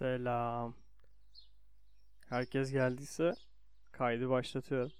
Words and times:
Selam. 0.00 0.74
Herkes 2.28 2.72
geldiyse 2.72 3.34
kaydı 3.92 4.30
başlatıyorum. 4.30 4.92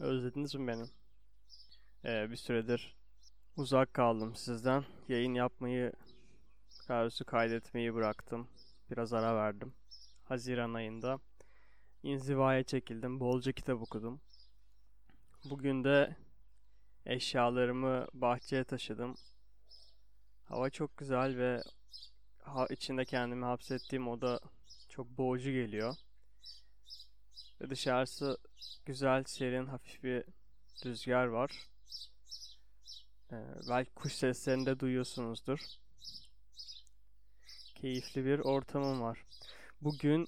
Özlediniz 0.00 0.54
mi 0.54 0.66
beni? 0.68 0.84
Ee, 2.04 2.30
bir 2.30 2.36
süredir 2.36 2.96
uzak 3.56 3.94
kaldım 3.94 4.34
sizden. 4.34 4.84
Yayın 5.08 5.34
yapmayı, 5.34 5.92
daha 6.88 7.08
kaydetmeyi 7.26 7.94
bıraktım. 7.94 8.48
Biraz 8.90 9.12
ara 9.12 9.36
verdim. 9.36 9.74
Haziran 10.24 10.74
ayında 10.74 11.18
inzivaya 12.02 12.62
çekildim. 12.62 13.20
Bolca 13.20 13.52
kitap 13.52 13.82
okudum. 13.82 14.20
Bugün 15.44 15.84
de 15.84 16.16
eşyalarımı 17.06 18.06
bahçeye 18.14 18.64
taşıdım. 18.64 19.14
Hava 20.44 20.70
çok 20.70 20.96
güzel 20.96 21.38
ve 21.38 21.62
ha, 22.46 22.66
içinde 22.70 23.04
kendimi 23.04 23.44
hapsettiğim 23.44 24.08
oda 24.08 24.40
çok 24.88 25.18
boğucu 25.18 25.50
geliyor. 25.50 25.96
Ve 27.60 27.70
dışarısı 27.70 28.38
güzel, 28.86 29.24
serin, 29.24 29.66
hafif 29.66 30.02
bir 30.02 30.24
rüzgar 30.84 31.26
var. 31.26 31.50
Ee, 33.32 33.36
belki 33.68 33.94
kuş 33.94 34.12
seslerini 34.12 34.66
de 34.66 34.80
duyuyorsunuzdur. 34.80 35.60
Keyifli 37.74 38.24
bir 38.24 38.38
ortamım 38.38 39.00
var. 39.00 39.24
Bugün 39.80 40.26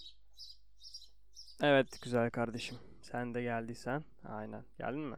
Evet 1.63 2.03
güzel 2.03 2.31
kardeşim. 2.31 2.79
Sen 3.03 3.35
de 3.35 3.43
geldiysen. 3.43 4.05
Aynen. 4.25 4.65
Geldin 4.79 5.01
mi? 5.01 5.17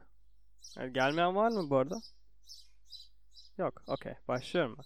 Yani 0.75 0.93
gelmeyen 0.93 1.35
var 1.35 1.49
mı 1.51 1.69
bu 1.69 1.77
arada? 1.77 2.01
Yok. 3.57 3.83
Okey. 3.87 4.13
Başlıyorum. 4.27 4.77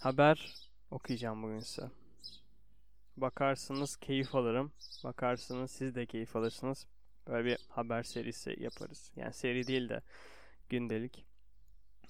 Haber 0.00 0.54
okuyacağım 0.90 1.42
bugün 1.42 1.60
size. 1.60 1.90
Bakarsınız 3.16 3.96
keyif 3.96 4.34
alırım. 4.34 4.72
Bakarsınız 5.04 5.70
siz 5.70 5.94
de 5.94 6.06
keyif 6.06 6.36
alırsınız. 6.36 6.86
Böyle 7.26 7.44
bir 7.44 7.58
haber 7.68 8.02
serisi 8.02 8.56
yaparız. 8.58 9.10
Yani 9.16 9.32
seri 9.32 9.66
değil 9.66 9.88
de 9.88 10.02
gündelik. 10.68 11.24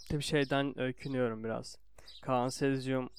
Tabi 0.08 0.22
şeyden 0.22 0.80
öykünüyorum 0.80 1.44
biraz. 1.44 1.78
Kaan 2.22 2.48
Sezyum 2.48 3.10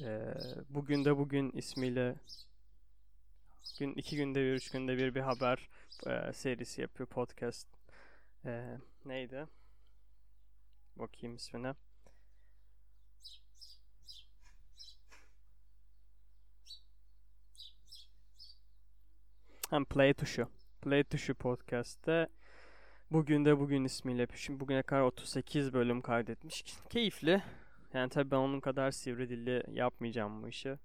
e, 0.00 0.34
Bugün 0.68 1.04
de 1.04 1.16
Bugün 1.16 1.50
ismiyle 1.50 2.14
gün 3.78 3.94
iki 3.94 4.16
günde 4.16 4.40
bir, 4.40 4.52
üç 4.52 4.70
günde 4.70 4.98
bir 4.98 5.14
bir 5.14 5.20
haber 5.20 5.68
e, 6.06 6.32
serisi 6.32 6.80
yapıyor 6.80 7.08
podcast. 7.08 7.68
E, 8.44 8.78
neydi? 9.04 9.46
Bakayım 10.96 11.36
ismine. 11.36 11.74
Hem 19.70 19.84
Play 19.84 20.14
tuşu. 20.14 20.48
Play 20.82 21.04
tuşu 21.04 21.34
podcast'te 21.34 22.28
Bugün 23.10 23.44
de 23.44 23.58
Bugün 23.58 23.84
ismiyle 23.84 24.26
şimdi 24.34 24.60
bugüne 24.60 24.82
kadar 24.82 25.00
38 25.00 25.72
bölüm 25.72 26.02
kaydetmiş. 26.02 26.64
Keyifli. 26.88 27.42
Yani 27.94 28.08
tabii 28.08 28.30
ben 28.30 28.36
onun 28.36 28.60
kadar 28.60 28.90
sivri 28.90 29.28
dilli 29.28 29.62
yapmayacağım 29.68 30.42
bu 30.42 30.48
işi. 30.48 30.78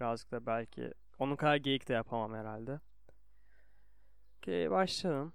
Birazcık 0.00 0.30
da 0.30 0.46
belki 0.46 0.92
onun 1.18 1.36
kadar 1.36 1.56
geyik 1.56 1.88
de 1.88 1.92
yapamam 1.92 2.34
herhalde. 2.34 2.80
Okey 4.36 4.70
başlayalım. 4.70 5.32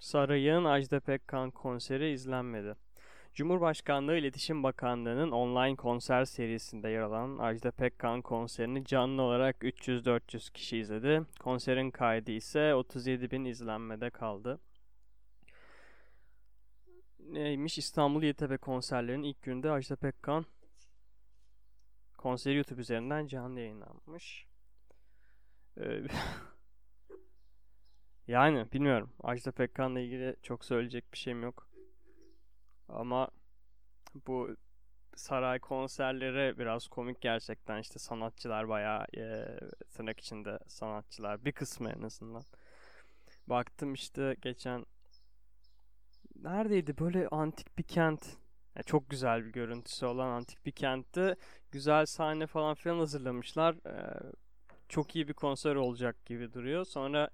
Saray'ın 0.00 0.64
Ajda 0.64 1.00
Pekkan 1.00 1.50
konseri 1.50 2.10
izlenmedi. 2.12 2.74
Cumhurbaşkanlığı 3.34 4.16
İletişim 4.16 4.62
Bakanlığı'nın 4.62 5.30
online 5.30 5.76
konser 5.76 6.24
serisinde 6.24 6.88
yer 6.88 7.00
alan 7.00 7.38
Ajda 7.38 7.70
Pekkan 7.70 8.22
konserini 8.22 8.84
canlı 8.84 9.22
olarak 9.22 9.56
300-400 9.62 10.52
kişi 10.52 10.78
izledi. 10.78 11.22
Konserin 11.40 11.90
kaydı 11.90 12.30
ise 12.30 12.74
37 12.74 13.30
bin 13.30 13.44
izlenmede 13.44 14.10
kaldı. 14.10 14.60
Neymiş 17.18 17.78
İstanbul 17.78 18.22
YTB 18.22 18.58
konserlerinin 18.60 19.22
ilk 19.22 19.42
günde 19.42 19.70
Ajda 19.70 19.96
Pekkan 19.96 20.46
konseri 22.18 22.56
YouTube 22.56 22.80
üzerinden 22.80 23.26
canlı 23.26 23.60
yayınlanmış. 23.60 24.46
Ee, 25.76 25.82
yani 28.26 28.72
bilmiyorum. 28.72 29.12
Ajda 29.22 29.52
Pekkan'la 29.52 30.00
ilgili 30.00 30.36
çok 30.42 30.64
söyleyecek 30.64 31.12
bir 31.12 31.18
şeyim 31.18 31.42
yok. 31.42 31.71
Ama 32.88 33.28
bu 34.26 34.56
saray 35.16 35.58
konserleri 35.58 36.58
biraz 36.58 36.88
komik 36.88 37.20
gerçekten 37.20 37.80
işte 37.80 37.98
sanatçılar 37.98 38.68
bayağı 38.68 39.06
e, 39.16 39.46
tırnak 39.90 40.20
içinde 40.20 40.58
sanatçılar 40.66 41.44
bir 41.44 41.52
kısmı 41.52 41.90
en 41.90 42.02
azından. 42.02 42.44
Baktım 43.46 43.94
işte 43.94 44.36
geçen 44.42 44.86
neredeydi 46.36 46.98
böyle 46.98 47.28
antik 47.28 47.78
bir 47.78 47.82
kent 47.82 48.36
yani 48.76 48.84
çok 48.84 49.10
güzel 49.10 49.44
bir 49.44 49.52
görüntüsü 49.52 50.06
olan 50.06 50.28
antik 50.28 50.66
bir 50.66 50.72
kentte 50.72 51.36
güzel 51.70 52.06
sahne 52.06 52.46
falan 52.46 52.74
filan 52.74 52.98
hazırlamışlar. 52.98 53.74
Ee, 53.86 54.32
çok 54.88 55.16
iyi 55.16 55.28
bir 55.28 55.34
konser 55.34 55.74
olacak 55.74 56.26
gibi 56.26 56.52
duruyor. 56.52 56.84
Sonra 56.84 57.30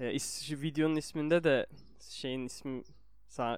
e, 0.00 0.12
is, 0.12 0.52
videonun 0.52 0.96
isminde 0.96 1.44
de 1.44 1.66
şeyin 2.00 2.46
ismi 2.46 2.82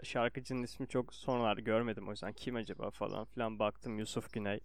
şarkıcının 0.02 0.62
ismi 0.62 0.88
çok 0.88 1.14
sonralarda 1.14 1.60
görmedim 1.60 2.08
o 2.08 2.10
yüzden 2.10 2.32
kim 2.32 2.56
acaba 2.56 2.90
falan 2.90 3.24
filan 3.24 3.58
baktım 3.58 3.98
Yusuf 3.98 4.32
Güney. 4.32 4.60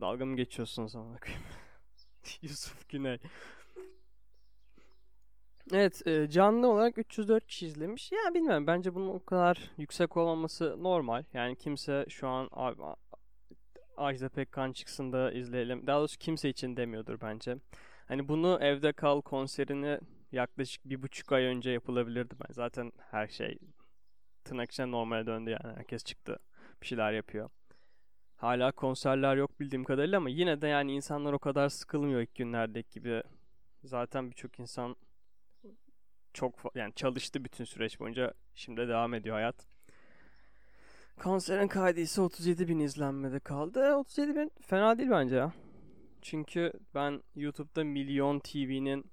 Dalga 0.00 0.24
mı 0.24 0.36
geçiyorsunuz 0.36 0.96
ama 0.96 1.16
Yusuf 2.42 2.88
Güney. 2.88 3.18
Evet 5.72 6.06
e, 6.06 6.28
canlı 6.30 6.66
olarak 6.66 6.98
304 6.98 7.46
kişi 7.46 7.66
izlemiş. 7.66 8.12
Ya 8.12 8.34
bilmiyorum 8.34 8.66
bence 8.66 8.94
bunun 8.94 9.08
o 9.08 9.24
kadar 9.24 9.70
yüksek 9.78 10.16
olmaması 10.16 10.82
normal. 10.82 11.24
Yani 11.34 11.56
kimse 11.56 12.06
şu 12.08 12.28
an 12.28 12.48
Ajda 13.96 14.28
Pekkan 14.28 14.72
çıksın 14.72 15.12
da 15.12 15.32
izleyelim. 15.32 15.86
Daha 15.86 15.98
doğrusu 15.98 16.18
kimse 16.18 16.48
için 16.48 16.76
demiyordur 16.76 17.20
bence. 17.20 17.56
Hani 18.08 18.28
bunu 18.28 18.58
evde 18.60 18.92
kal 18.92 19.20
konserini 19.20 19.98
yaklaşık 20.32 20.84
bir 20.84 21.02
buçuk 21.02 21.32
ay 21.32 21.44
önce 21.44 21.70
yapılabilirdi 21.70 22.34
ben. 22.40 22.52
Zaten 22.52 22.92
her 23.10 23.28
şey 23.28 23.58
tırnak 24.44 24.70
içinde 24.70 24.90
normale 24.90 25.26
döndü 25.26 25.50
yani. 25.50 25.76
Herkes 25.76 26.04
çıktı. 26.04 26.38
Bir 26.82 26.86
şeyler 26.86 27.12
yapıyor. 27.12 27.50
Hala 28.36 28.72
konserler 28.72 29.36
yok 29.36 29.60
bildiğim 29.60 29.84
kadarıyla 29.84 30.18
ama 30.18 30.30
yine 30.30 30.62
de 30.62 30.68
yani 30.68 30.94
insanlar 30.94 31.32
o 31.32 31.38
kadar 31.38 31.68
sıkılmıyor 31.68 32.20
ilk 32.20 32.34
günlerdeki 32.34 32.90
gibi. 32.90 33.22
Zaten 33.84 34.30
birçok 34.30 34.60
insan 34.60 34.96
çok 36.32 36.54
yani 36.74 36.94
çalıştı 36.94 37.44
bütün 37.44 37.64
süreç 37.64 38.00
boyunca. 38.00 38.34
Şimdi 38.54 38.88
devam 38.88 39.14
ediyor 39.14 39.36
hayat. 39.36 39.66
Konserin 41.16 41.68
kaydı 41.68 42.00
ise 42.00 42.20
37 42.20 42.68
bin 42.68 42.78
izlenmede 42.78 43.40
kaldı. 43.40 43.94
37 43.94 44.36
bin 44.36 44.50
fena 44.60 44.98
değil 44.98 45.10
bence 45.10 45.36
ya. 45.36 45.52
Çünkü 46.22 46.72
ben 46.94 47.22
YouTube'da 47.34 47.84
Milyon 47.84 48.38
TV'nin 48.38 49.04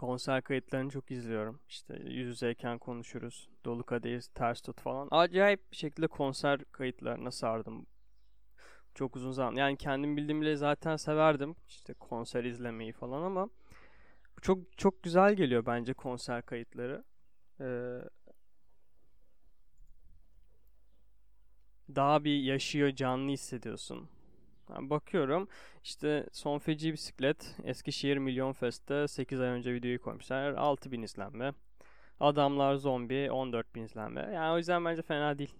konser 0.00 0.42
kayıtlarını 0.42 0.90
çok 0.90 1.10
izliyorum. 1.10 1.60
İşte 1.68 1.94
yüz 2.04 2.28
yüzeyken 2.28 2.78
konuşuruz. 2.78 3.48
Dolu 3.64 3.84
kadeyiz, 3.84 4.28
ters 4.28 4.60
tut 4.60 4.80
falan. 4.80 5.08
Acayip 5.10 5.72
bir 5.72 5.76
şekilde 5.76 6.06
konser 6.06 6.64
kayıtlarına 6.72 7.30
sardım. 7.30 7.86
Çok 8.94 9.16
uzun 9.16 9.32
zaman. 9.32 9.56
Yani 9.56 9.76
kendim 9.76 10.16
bildiğim 10.16 10.40
bile 10.40 10.56
zaten 10.56 10.96
severdim. 10.96 11.56
İşte 11.68 11.94
konser 11.94 12.44
izlemeyi 12.44 12.92
falan 12.92 13.22
ama 13.22 13.48
çok 14.42 14.78
çok 14.78 15.02
güzel 15.02 15.34
geliyor 15.34 15.66
bence 15.66 15.94
konser 15.94 16.42
kayıtları. 16.46 17.04
Ee, 17.60 17.98
daha 21.96 22.24
bir 22.24 22.40
yaşıyor, 22.40 22.90
canlı 22.90 23.30
hissediyorsun. 23.30 24.08
Bakıyorum 24.80 25.48
işte 25.84 26.26
son 26.32 26.58
feci 26.58 26.92
bisiklet 26.92 27.56
Eskişehir 27.64 28.16
Milyon 28.16 28.52
Fest'te 28.52 29.08
8 29.08 29.40
ay 29.40 29.48
önce 29.48 29.74
videoyu 29.74 30.02
koymuşlar. 30.02 30.52
6000 30.52 31.02
izlenme. 31.02 31.52
Adamlar 32.20 32.74
Zombi 32.74 33.30
14 33.30 33.74
bin 33.74 33.82
izlenme. 33.82 34.20
Yani 34.34 34.54
o 34.54 34.56
yüzden 34.56 34.84
bence 34.84 35.02
fena 35.02 35.38
değil. 35.38 35.54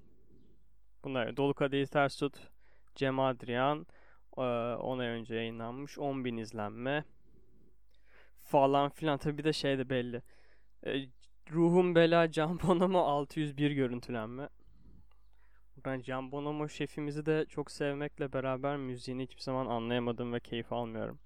Bunlar 1.05 1.37
Dolu 1.37 1.55
Kadehi 1.55 1.87
Ters 1.87 2.17
Tut, 2.17 2.37
Cem 2.95 3.21
Adrian 3.21 3.87
10 4.37 4.99
ay 4.99 5.07
önce 5.07 5.35
yayınlanmış 5.35 5.99
10 5.99 6.25
bin 6.25 6.37
izlenme 6.37 7.05
falan 8.43 8.91
filan. 8.91 9.19
Tabi 9.19 9.39
bir 9.39 9.45
de 9.45 9.53
şey 9.53 9.79
de 9.79 9.91
belli. 9.91 10.23
E, 10.87 11.07
Ruhum 11.53 11.95
Bela 11.95 12.31
Can 12.31 12.61
Bonomo 12.63 12.99
601 12.99 13.71
görüntülenme. 13.71 14.49
Ben 15.85 16.01
Can 16.01 16.33
Bonomo 16.33 16.69
şefimizi 16.69 17.27
de 17.27 17.47
çok 17.49 17.71
sevmekle 17.71 18.33
beraber 18.33 18.77
müziğini 18.77 19.23
hiçbir 19.23 19.43
zaman 19.43 19.67
anlayamadım 19.67 20.33
ve 20.33 20.41
keyif 20.41 20.73
almıyorum. 20.73 21.19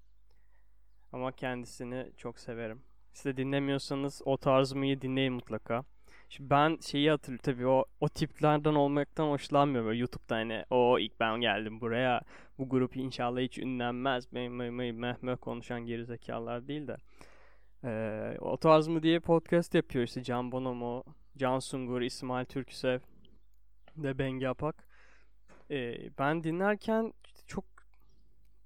Ama 1.11 1.31
kendisini 1.31 2.11
çok 2.17 2.39
severim. 2.39 2.81
Siz 3.13 3.25
de 3.25 3.37
dinlemiyorsanız 3.37 4.21
o 4.25 4.37
tarzımı 4.37 5.01
dinleyin 5.01 5.33
mutlaka. 5.33 5.83
Şimdi 6.29 6.49
ben 6.49 6.77
şeyi 6.81 7.09
hatırlıyorum 7.09 7.43
tabii 7.43 7.67
o, 7.67 7.85
o 7.99 8.09
tiplerden 8.09 8.75
olmaktan 8.75 9.29
hoşlanmıyorum. 9.29 9.87
Böyle 9.87 9.99
YouTube'da 9.99 10.35
hani 10.35 10.63
o 10.69 10.99
ilk 10.99 11.19
ben 11.19 11.41
geldim 11.41 11.81
buraya 11.81 12.21
bu 12.57 12.69
grup 12.69 12.97
inşallah 12.97 13.41
hiç 13.41 13.57
ünlenmez. 13.57 14.31
Meh 14.31 14.49
meh 14.49 14.69
meh 14.69 14.91
meh, 14.91 15.15
meh 15.21 15.37
konuşan 15.41 15.85
gerizekalılar 15.85 16.67
değil 16.67 16.87
de. 16.87 16.97
Ee, 17.83 18.37
o 18.39 18.57
tarz 18.57 18.87
mı 18.87 19.03
diye 19.03 19.19
podcast 19.19 19.75
yapıyor 19.75 20.05
işte 20.05 20.23
Can 20.23 20.51
Bonomo, 20.51 21.03
Can 21.37 21.59
Sungur, 21.59 22.01
İsmail 22.01 22.45
Türküsev 22.45 22.99
de 24.03 24.19
Bengi 24.19 24.49
Apak. 24.49 24.87
Ee, 25.71 26.09
ben 26.19 26.43
dinlerken 26.43 27.13
çok 27.47 27.65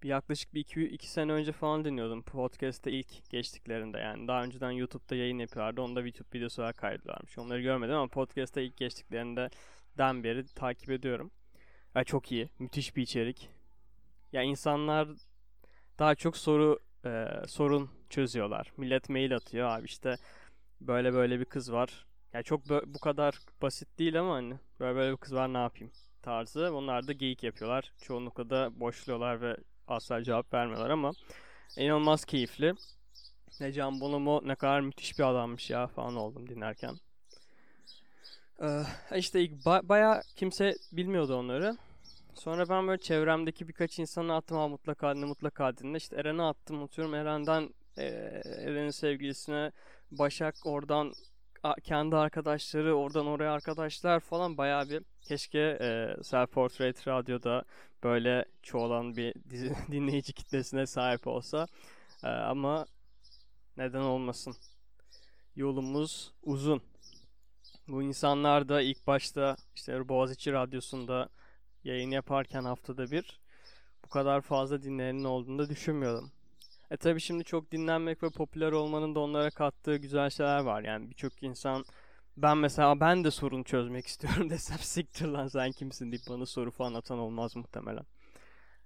yaklaşık 0.03 0.53
bir 0.53 0.59
iki, 0.59 0.83
iki 0.83 1.09
sene 1.09 1.31
önce 1.31 1.51
falan 1.51 1.85
dinliyordum. 1.85 2.23
Podcast'te 2.23 2.91
ilk 2.91 3.29
geçtiklerinde 3.29 3.99
yani. 3.99 4.27
Daha 4.27 4.43
önceden 4.43 4.71
YouTube'da 4.71 5.15
yayın 5.15 5.39
yapıyorlardı. 5.39 5.81
Onda 5.81 6.01
YouTube 6.01 6.37
videosu 6.37 6.61
olarak 6.61 6.77
kaydediyorlarmış. 6.77 7.37
Onları 7.37 7.61
görmedim 7.61 7.95
ama 7.95 8.07
podcast'ta 8.07 8.61
ilk 8.61 8.77
geçtiklerinde 8.77 9.49
den 9.97 10.23
beri 10.23 10.45
takip 10.45 10.89
ediyorum. 10.89 11.31
Yani 11.95 12.05
çok 12.05 12.31
iyi 12.31 12.49
müthiş 12.59 12.95
bir 12.95 13.01
içerik. 13.01 13.49
Ya 14.33 14.41
insanlar 14.41 15.07
daha 15.99 16.15
çok 16.15 16.37
soru 16.37 16.79
e, 17.05 17.27
sorun 17.47 17.89
çözüyorlar. 18.09 18.71
Millet 18.77 19.09
mail 19.09 19.35
atıyor. 19.35 19.69
Abi 19.69 19.85
işte 19.85 20.15
böyle 20.81 21.13
böyle 21.13 21.39
bir 21.39 21.45
kız 21.45 21.71
var 21.71 22.05
yani 22.33 22.43
çok 22.43 22.69
bu 22.69 22.99
kadar 22.99 23.39
basit 23.61 23.99
değil 23.99 24.19
ama 24.19 24.33
hani 24.33 24.59
böyle 24.79 24.95
böyle 24.95 25.11
bir 25.11 25.17
kız 25.17 25.33
var 25.33 25.53
ne 25.53 25.57
yapayım 25.57 25.91
tarzı. 26.21 26.75
Onlar 26.75 27.07
da 27.07 27.13
geyik 27.13 27.43
yapıyorlar. 27.43 27.93
Çoğunlukla 28.01 28.49
da 28.49 28.79
boşluyorlar 28.79 29.41
ve 29.41 29.57
asla 29.87 30.23
cevap 30.23 30.53
vermiyorlar 30.53 30.89
ama 30.89 31.11
inanılmaz 31.77 32.25
keyifli. 32.25 32.73
Ne 33.59 33.71
Can 33.71 34.01
Bonomo 34.01 34.41
ne 34.43 34.55
kadar 34.55 34.81
müthiş 34.81 35.19
bir 35.19 35.23
adammış 35.23 35.69
ya 35.69 35.87
falan 35.87 36.15
oldum 36.15 36.49
dinlerken. 36.49 36.95
Ee, 38.61 38.83
işte 39.15 39.41
ilk 39.41 39.51
ba- 39.65 39.89
baya 39.89 40.21
kimse 40.35 40.75
bilmiyordu 40.91 41.35
onları. 41.35 41.77
Sonra 42.33 42.69
ben 42.69 42.87
böyle 42.87 43.01
çevremdeki 43.01 43.67
birkaç 43.67 43.99
insana 43.99 44.35
attım 44.37 44.57
ha 44.57 44.67
mutlaka 44.67 45.15
dinle 45.15 45.25
mutlaka 45.25 45.77
dinle. 45.77 45.97
İşte 45.97 46.15
Eren'e 46.15 46.43
attım 46.43 46.83
atıyorum. 46.83 47.13
Eren'den 47.13 47.69
e, 47.97 48.03
Eren'in 48.45 48.89
sevgilisine 48.89 49.71
Başak 50.11 50.55
oradan 50.65 51.13
kendi 51.83 52.15
arkadaşları 52.15 52.95
oradan 52.95 53.27
oraya 53.27 53.51
arkadaşlar 53.51 54.19
falan 54.19 54.57
bayağı 54.57 54.89
bir 54.89 55.03
keşke 55.21 55.59
e, 55.59 56.15
Self 56.23 56.51
Portrait 56.51 57.07
Radyo'da 57.07 57.63
böyle 58.03 58.45
çoğalan 58.61 59.15
bir 59.15 59.33
dizi, 59.49 59.75
dinleyici 59.91 60.33
kitlesine 60.33 60.85
sahip 60.85 61.27
olsa 61.27 61.67
e, 62.23 62.27
ama 62.27 62.85
neden 63.77 64.01
olmasın 64.01 64.55
yolumuz 65.55 66.33
uzun 66.43 66.81
bu 67.87 68.03
insanlar 68.03 68.69
da 68.69 68.81
ilk 68.81 69.07
başta 69.07 69.55
işte 69.75 70.09
Boğaziçi 70.09 70.53
Radyosu'nda 70.53 71.29
yayın 71.83 72.11
yaparken 72.11 72.63
haftada 72.63 73.11
bir 73.11 73.39
bu 74.05 74.09
kadar 74.09 74.41
fazla 74.41 74.81
dinleyenin 74.81 75.23
olduğunu 75.23 75.59
da 75.59 75.69
düşünmüyordum. 75.69 76.31
E 76.91 76.97
tabi 76.97 77.21
şimdi 77.21 77.43
çok 77.43 77.71
dinlenmek 77.71 78.23
ve 78.23 78.29
popüler 78.29 78.71
olmanın 78.71 79.15
da 79.15 79.19
onlara 79.19 79.49
kattığı 79.49 79.95
güzel 79.95 80.29
şeyler 80.29 80.59
var. 80.59 80.83
Yani 80.83 81.09
birçok 81.09 81.43
insan 81.43 81.85
ben 82.37 82.57
mesela 82.57 82.99
ben 82.99 83.23
de 83.23 83.31
sorun 83.31 83.63
çözmek 83.63 84.07
istiyorum 84.07 84.49
desem 84.49 84.77
siktir 84.77 85.25
lan 85.27 85.47
sen 85.47 85.71
kimsin 85.71 86.11
deyip 86.11 86.23
bana 86.29 86.45
soru 86.45 86.71
falan 86.71 86.93
atan 86.93 87.19
olmaz 87.19 87.55
muhtemelen. 87.55 88.05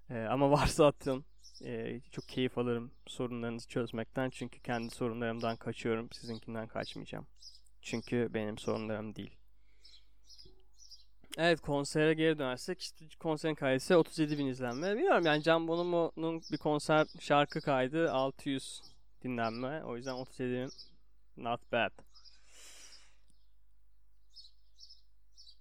E, 0.09 0.19
ama 0.19 0.51
varsa 0.51 0.87
atın. 0.87 1.25
E, 1.65 2.01
çok 2.11 2.27
keyif 2.27 2.57
alırım 2.57 2.91
sorunlarınızı 3.07 3.67
çözmekten. 3.67 4.29
Çünkü 4.29 4.59
kendi 4.59 4.89
sorunlarımdan 4.89 5.55
kaçıyorum. 5.57 6.11
Sizinkinden 6.11 6.67
kaçmayacağım. 6.67 7.27
Çünkü 7.81 8.29
benim 8.33 8.57
sorunlarım 8.57 9.15
değil. 9.15 9.37
Evet 11.37 11.61
konsere 11.61 12.13
geri 12.13 12.39
dönersek 12.39 12.81
işte 12.81 13.05
konserin 13.19 13.55
kaydı 13.55 13.97
37 13.97 14.37
bin 14.37 14.45
izlenme. 14.47 14.95
Bilmiyorum 14.95 15.25
yani 15.25 15.43
Can 15.43 15.67
Bonomo'nun 15.67 16.41
bir 16.51 16.57
konser 16.57 17.07
şarkı 17.19 17.61
kaydı 17.61 18.11
600 18.11 18.81
dinlenme. 19.23 19.83
O 19.83 19.97
yüzden 19.97 20.13
37 20.13 20.53
bin 20.53 20.71
not 21.43 21.71
bad. 21.71 21.91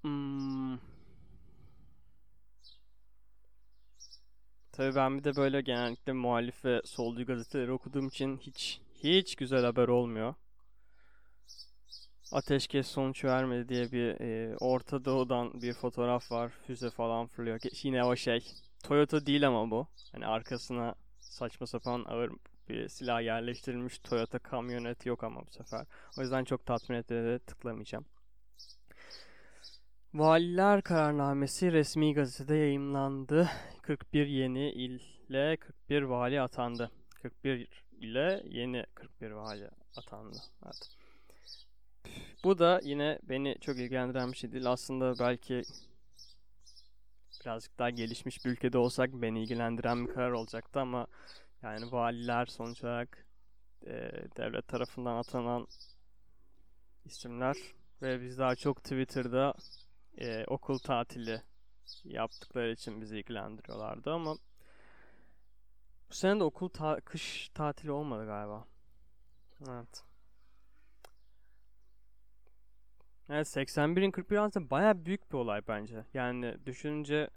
Hmm. 0.02 0.78
Tabii 4.72 4.94
ben 4.96 5.18
bir 5.18 5.24
de 5.24 5.36
böyle 5.36 5.60
genellikle 5.60 6.12
muhalif 6.12 6.64
ve 6.64 6.82
solcu 6.84 7.26
gazeteleri 7.26 7.72
okuduğum 7.72 8.08
için 8.08 8.38
hiç 8.38 8.80
hiç 8.94 9.36
güzel 9.36 9.64
haber 9.64 9.88
olmuyor 9.88 10.34
ateşkes 12.32 12.86
sonuç 12.86 13.24
vermedi 13.24 13.68
diye 13.68 13.92
bir 13.92 14.20
e, 14.20 14.56
Orta 14.56 15.04
Doğu'dan 15.04 15.62
bir 15.62 15.72
fotoğraf 15.72 16.32
var. 16.32 16.52
Füze 16.66 16.90
falan 16.90 17.26
fırlıyor. 17.26 17.60
Yine 17.82 18.04
o 18.04 18.16
şey. 18.16 18.52
Toyota 18.82 19.26
değil 19.26 19.46
ama 19.46 19.70
bu. 19.70 19.86
Hani 20.12 20.26
arkasına 20.26 20.94
saçma 21.20 21.66
sapan 21.66 22.04
ağır 22.08 22.30
bir 22.68 22.88
silah 22.88 23.22
yerleştirilmiş 23.22 23.98
Toyota 23.98 24.38
kamyonet 24.38 25.06
yok 25.06 25.24
ama 25.24 25.46
bu 25.46 25.50
sefer. 25.50 25.86
O 26.18 26.20
yüzden 26.20 26.44
çok 26.44 26.66
tatmin 26.66 26.96
etti 26.96 27.40
tıklamayacağım. 27.46 28.04
Valiler 30.14 30.82
kararnamesi 30.82 31.72
resmi 31.72 32.14
gazetede 32.14 32.56
yayımlandı. 32.56 33.50
41 33.82 34.26
yeni 34.26 34.70
ile 34.70 35.56
41 35.56 36.02
vali 36.02 36.40
atandı. 36.40 36.90
41 37.22 37.68
ile 38.00 38.42
yeni 38.48 38.86
41 38.94 39.30
vali 39.30 39.70
atandı. 39.96 40.38
Evet. 40.64 41.01
Bu 42.44 42.58
da 42.58 42.80
yine 42.84 43.18
beni 43.22 43.56
çok 43.60 43.78
ilgilendiren 43.78 44.32
bir 44.32 44.36
şey 44.36 44.52
değil. 44.52 44.70
Aslında 44.70 45.18
belki 45.18 45.62
birazcık 47.40 47.78
daha 47.78 47.90
gelişmiş 47.90 48.44
bir 48.44 48.50
ülkede 48.50 48.78
olsak 48.78 49.10
beni 49.12 49.42
ilgilendiren 49.42 50.06
bir 50.06 50.12
karar 50.14 50.30
olacaktı 50.30 50.80
ama 50.80 51.06
yani 51.62 51.92
valiler 51.92 52.46
sonuç 52.46 52.84
olarak 52.84 53.26
e, 53.86 54.10
devlet 54.36 54.68
tarafından 54.68 55.16
atanan 55.16 55.66
isimler 57.04 57.56
ve 58.02 58.20
biz 58.22 58.38
daha 58.38 58.56
çok 58.56 58.82
Twitter'da 58.84 59.54
e, 60.18 60.44
okul 60.44 60.78
tatili 60.78 61.42
yaptıkları 62.04 62.72
için 62.72 63.00
bizi 63.00 63.18
ilgilendiriyorlardı 63.18 64.10
ama 64.10 64.36
bu 66.10 66.14
sene 66.14 66.40
de 66.40 66.44
okul 66.44 66.68
ta- 66.68 67.00
kış 67.00 67.48
tatili 67.54 67.92
olmadı 67.92 68.26
galiba. 68.26 68.64
Evet. 69.68 70.11
Evet 73.34 73.46
81'in 73.46 74.10
41 74.10 74.36
aslında 74.36 74.70
baya 74.70 75.04
büyük 75.04 75.32
bir 75.32 75.36
olay 75.36 75.60
bence. 75.68 76.04
Yani 76.14 76.56
düşününce 76.66 77.30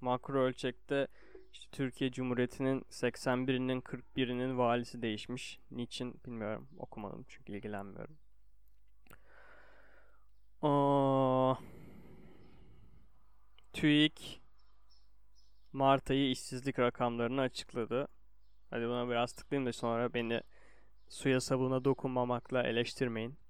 makro 0.00 0.40
ölçekte 0.40 1.08
işte 1.52 1.66
Türkiye 1.72 2.12
Cumhuriyeti'nin 2.12 2.80
81'inin 2.80 3.80
41'inin 3.80 4.58
valisi 4.58 5.02
değişmiş. 5.02 5.60
Niçin 5.70 6.20
bilmiyorum. 6.26 6.68
Okumadım 6.78 7.24
çünkü 7.28 7.52
ilgilenmiyorum. 7.52 8.16
Aa, 10.62 11.54
TÜİK 13.72 14.42
Mart 15.72 16.10
ayı 16.10 16.30
işsizlik 16.30 16.78
rakamlarını 16.78 17.40
açıkladı. 17.40 18.08
Hadi 18.70 18.84
buna 18.86 19.08
biraz 19.08 19.32
tıklayayım 19.32 19.66
da 19.66 19.72
sonra 19.72 20.14
beni 20.14 20.40
suya 21.08 21.40
sabuna 21.40 21.84
dokunmamakla 21.84 22.62
eleştirmeyin. 22.62 23.45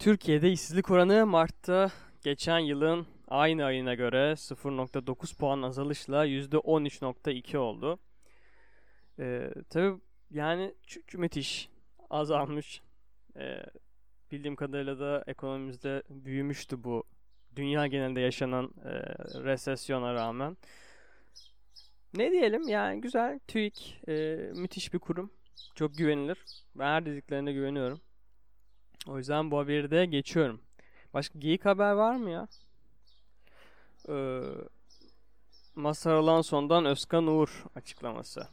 Türkiye'de 0.00 0.52
işsizlik 0.52 0.90
oranı 0.90 1.26
Mart'ta 1.26 1.90
geçen 2.22 2.58
yılın 2.58 3.06
aynı 3.28 3.64
ayına 3.64 3.94
göre 3.94 4.32
0.9 4.32 5.36
puan 5.38 5.62
azalışla 5.62 6.26
%13.2 6.26 7.56
oldu. 7.56 7.98
Ee, 9.18 9.50
tabii 9.70 10.00
yani 10.30 10.74
müthiş 11.14 11.68
azalmış. 12.10 12.82
Ee, 13.36 13.62
bildiğim 14.32 14.56
kadarıyla 14.56 15.00
da 15.00 15.24
ekonomimizde 15.26 16.02
büyümüştü 16.10 16.84
bu 16.84 17.04
dünya 17.56 17.86
genelinde 17.86 18.20
yaşanan 18.20 18.74
e, 18.84 18.90
resesyona 19.44 20.14
rağmen. 20.14 20.56
Ne 22.14 22.30
diyelim 22.30 22.68
yani 22.68 23.00
güzel 23.00 23.40
TÜİK 23.48 24.00
e, 24.08 24.36
müthiş 24.54 24.94
bir 24.94 24.98
kurum. 24.98 25.30
Çok 25.74 25.94
güvenilir. 25.94 26.38
Ben 26.74 26.86
her 26.86 27.06
dediklerine 27.06 27.52
güveniyorum. 27.52 28.00
O 29.06 29.18
yüzden 29.18 29.50
bu 29.50 29.58
haberi 29.58 29.90
de 29.90 30.06
geçiyorum. 30.06 30.60
Başka 31.14 31.38
geyik 31.38 31.64
haber 31.64 31.92
var 31.92 32.16
mı 32.16 32.30
ya? 32.30 32.48
Ee, 34.08 34.40
Masar 35.74 36.14
Alanson'dan 36.14 36.84
Özkan 36.84 37.26
Uğur 37.26 37.64
açıklaması. 37.76 38.48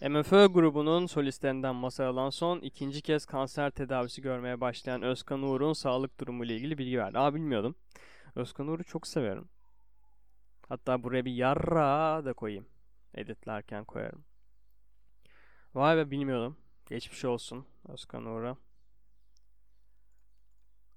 MFÖ 0.00 0.46
grubunun 0.46 1.06
solistlerinden 1.06 1.74
Masar 1.74 2.06
Alanson 2.06 2.60
ikinci 2.60 3.02
kez 3.02 3.26
kanser 3.26 3.70
tedavisi 3.70 4.22
görmeye 4.22 4.60
başlayan 4.60 5.02
Özkan 5.02 5.42
Uğur'un 5.42 5.72
sağlık 5.72 6.20
durumu 6.20 6.44
ile 6.44 6.56
ilgili 6.56 6.78
bilgi 6.78 6.98
verdi. 6.98 7.18
Aa 7.18 7.34
bilmiyordum. 7.34 7.74
Özkan 8.34 8.68
Uğur'u 8.68 8.84
çok 8.84 9.06
severim. 9.06 9.48
Hatta 10.68 11.02
buraya 11.02 11.24
bir 11.24 11.32
yarra 11.32 12.24
da 12.24 12.32
koyayım. 12.32 12.66
Editlerken 13.14 13.84
koyarım. 13.84 14.24
Vay 15.74 15.96
be 15.96 16.10
bilmiyordum. 16.10 16.56
Geçmiş 16.86 17.24
olsun 17.24 17.66
Özkan 17.88 18.24
Uğur'a. 18.24 18.56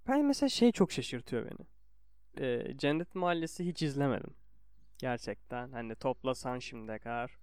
Ben 0.08 0.26
mesela 0.26 0.50
şey 0.50 0.72
çok 0.72 0.92
şaşırtıyor 0.92 1.46
beni. 1.52 1.68
Ee, 2.46 2.78
Cennet 2.78 3.16
Mahallesi 3.16 3.66
hiç 3.66 3.82
izlemedim. 3.82 4.36
Gerçekten. 4.98 5.72
Hani 5.72 5.96
toplasan 5.96 6.60
şimdiye 6.60 7.00
kadar. 7.00 7.38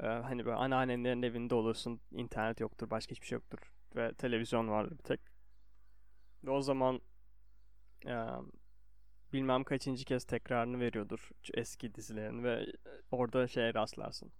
E, 0.00 0.06
hani 0.06 0.44
böyle 0.44 0.56
anneannenlerin 0.56 1.22
evinde 1.22 1.54
olursun. 1.54 2.00
internet 2.12 2.60
yoktur. 2.60 2.90
Başka 2.90 3.10
hiçbir 3.10 3.26
şey 3.26 3.36
yoktur. 3.36 3.58
Ve 3.96 4.14
televizyon 4.14 4.68
vardır 4.68 4.98
bir 4.98 5.02
tek. 5.04 5.20
Ve 6.44 6.50
o 6.50 6.60
zaman 6.62 7.00
e, 8.06 8.14
bilmem 9.32 9.64
kaçıncı 9.64 10.04
kez 10.04 10.24
tekrarını 10.24 10.80
veriyordur 10.80 11.30
eski 11.54 11.94
dizilerin 11.94 12.44
ve 12.44 12.66
orada 13.10 13.48
şeye 13.48 13.74
rastlarsın. 13.74 14.32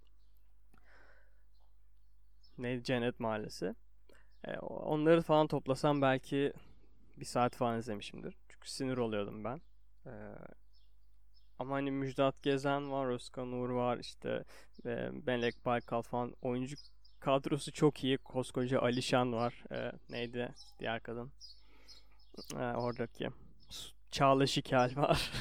Neydi? 2.57 2.83
Cennet 2.83 3.19
Mahallesi. 3.19 3.75
E, 4.43 4.57
onları 4.59 5.21
falan 5.21 5.47
toplasam 5.47 6.01
belki 6.01 6.53
bir 7.17 7.25
saat 7.25 7.55
falan 7.55 7.79
izlemişimdir. 7.79 8.35
Çünkü 8.49 8.71
sinir 8.71 8.97
oluyordum 8.97 9.43
ben. 9.43 9.61
E, 10.05 10.11
ama 11.59 11.75
hani 11.75 11.91
Müjdat 11.91 12.43
Gezen 12.43 12.91
var, 12.91 13.07
Özkan 13.07 13.51
Uğur 13.51 13.69
var, 13.69 13.97
işte 13.97 14.43
e, 14.85 15.09
Melek 15.25 15.65
Baykal 15.65 16.01
falan. 16.01 16.35
Oyuncu 16.41 16.75
kadrosu 17.19 17.71
çok 17.71 18.03
iyi. 18.03 18.17
Koskoca 18.17 18.79
Alişan 18.81 19.33
var. 19.33 19.63
E, 19.71 19.91
neydi 20.09 20.49
diğer 20.79 21.03
kadın? 21.03 21.31
E, 22.53 22.57
oradaki. 22.57 23.29
Çağla 24.11 24.47
Şikel 24.47 24.95
var. 24.97 25.31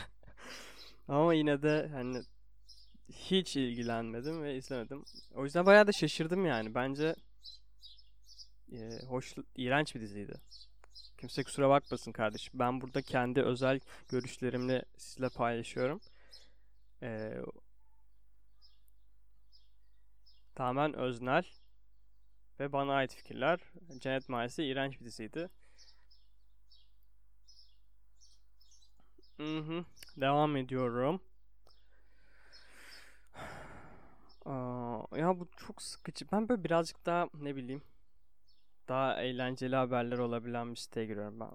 Ama 1.09 1.35
yine 1.35 1.63
de 1.63 1.89
hani 1.93 2.23
hiç 3.09 3.57
ilgilenmedim 3.57 4.43
ve 4.43 4.57
izlemedim. 4.57 5.05
O 5.35 5.45
yüzden 5.45 5.67
bayağı 5.67 5.87
da 5.87 5.93
şaşırdım 5.93 6.47
yani. 6.47 6.75
Bence 6.75 7.15
e, 8.73 8.99
hoş, 9.09 9.35
iğrenç 9.57 9.95
bir 9.95 10.01
diziydi. 10.01 10.35
Kimse 11.23 11.45
kusura 11.45 11.69
bakmasın 11.71 12.13
kardeşim. 12.13 12.53
Ben 12.55 12.81
burada 12.81 13.03
kendi 13.03 13.43
özel 13.43 13.81
görüşlerimle 14.09 14.85
sizle 14.97 15.29
paylaşıyorum. 15.29 16.01
Ee, 17.03 17.43
tamamen 20.55 20.95
öznel 20.95 21.45
ve 22.61 22.73
bana 22.73 22.95
ait 22.95 23.15
fikirler. 23.15 23.61
Cennet 23.99 24.29
Mahallesi 24.29 24.65
iğrenç 24.65 25.01
bir 25.01 25.05
diziydi. 25.05 25.49
Hı 29.37 29.59
hı. 29.59 29.85
Devam 30.17 30.57
ediyorum. 30.57 31.21
Aa, 34.45 35.17
ya 35.17 35.41
bu 35.41 35.49
çok 35.57 35.83
sıkıcı. 35.83 36.27
Ben 36.33 36.49
böyle 36.49 36.65
birazcık 36.65 37.07
daha 37.07 37.29
ne 37.35 37.57
bileyim 37.57 37.83
daha 38.89 39.23
eğlenceli 39.23 39.77
haberler 39.77 40.19
olabilen 40.19 40.71
bir 40.71 40.77
siteye 40.77 41.07
giriyorum 41.07 41.41
ben. 41.41 41.51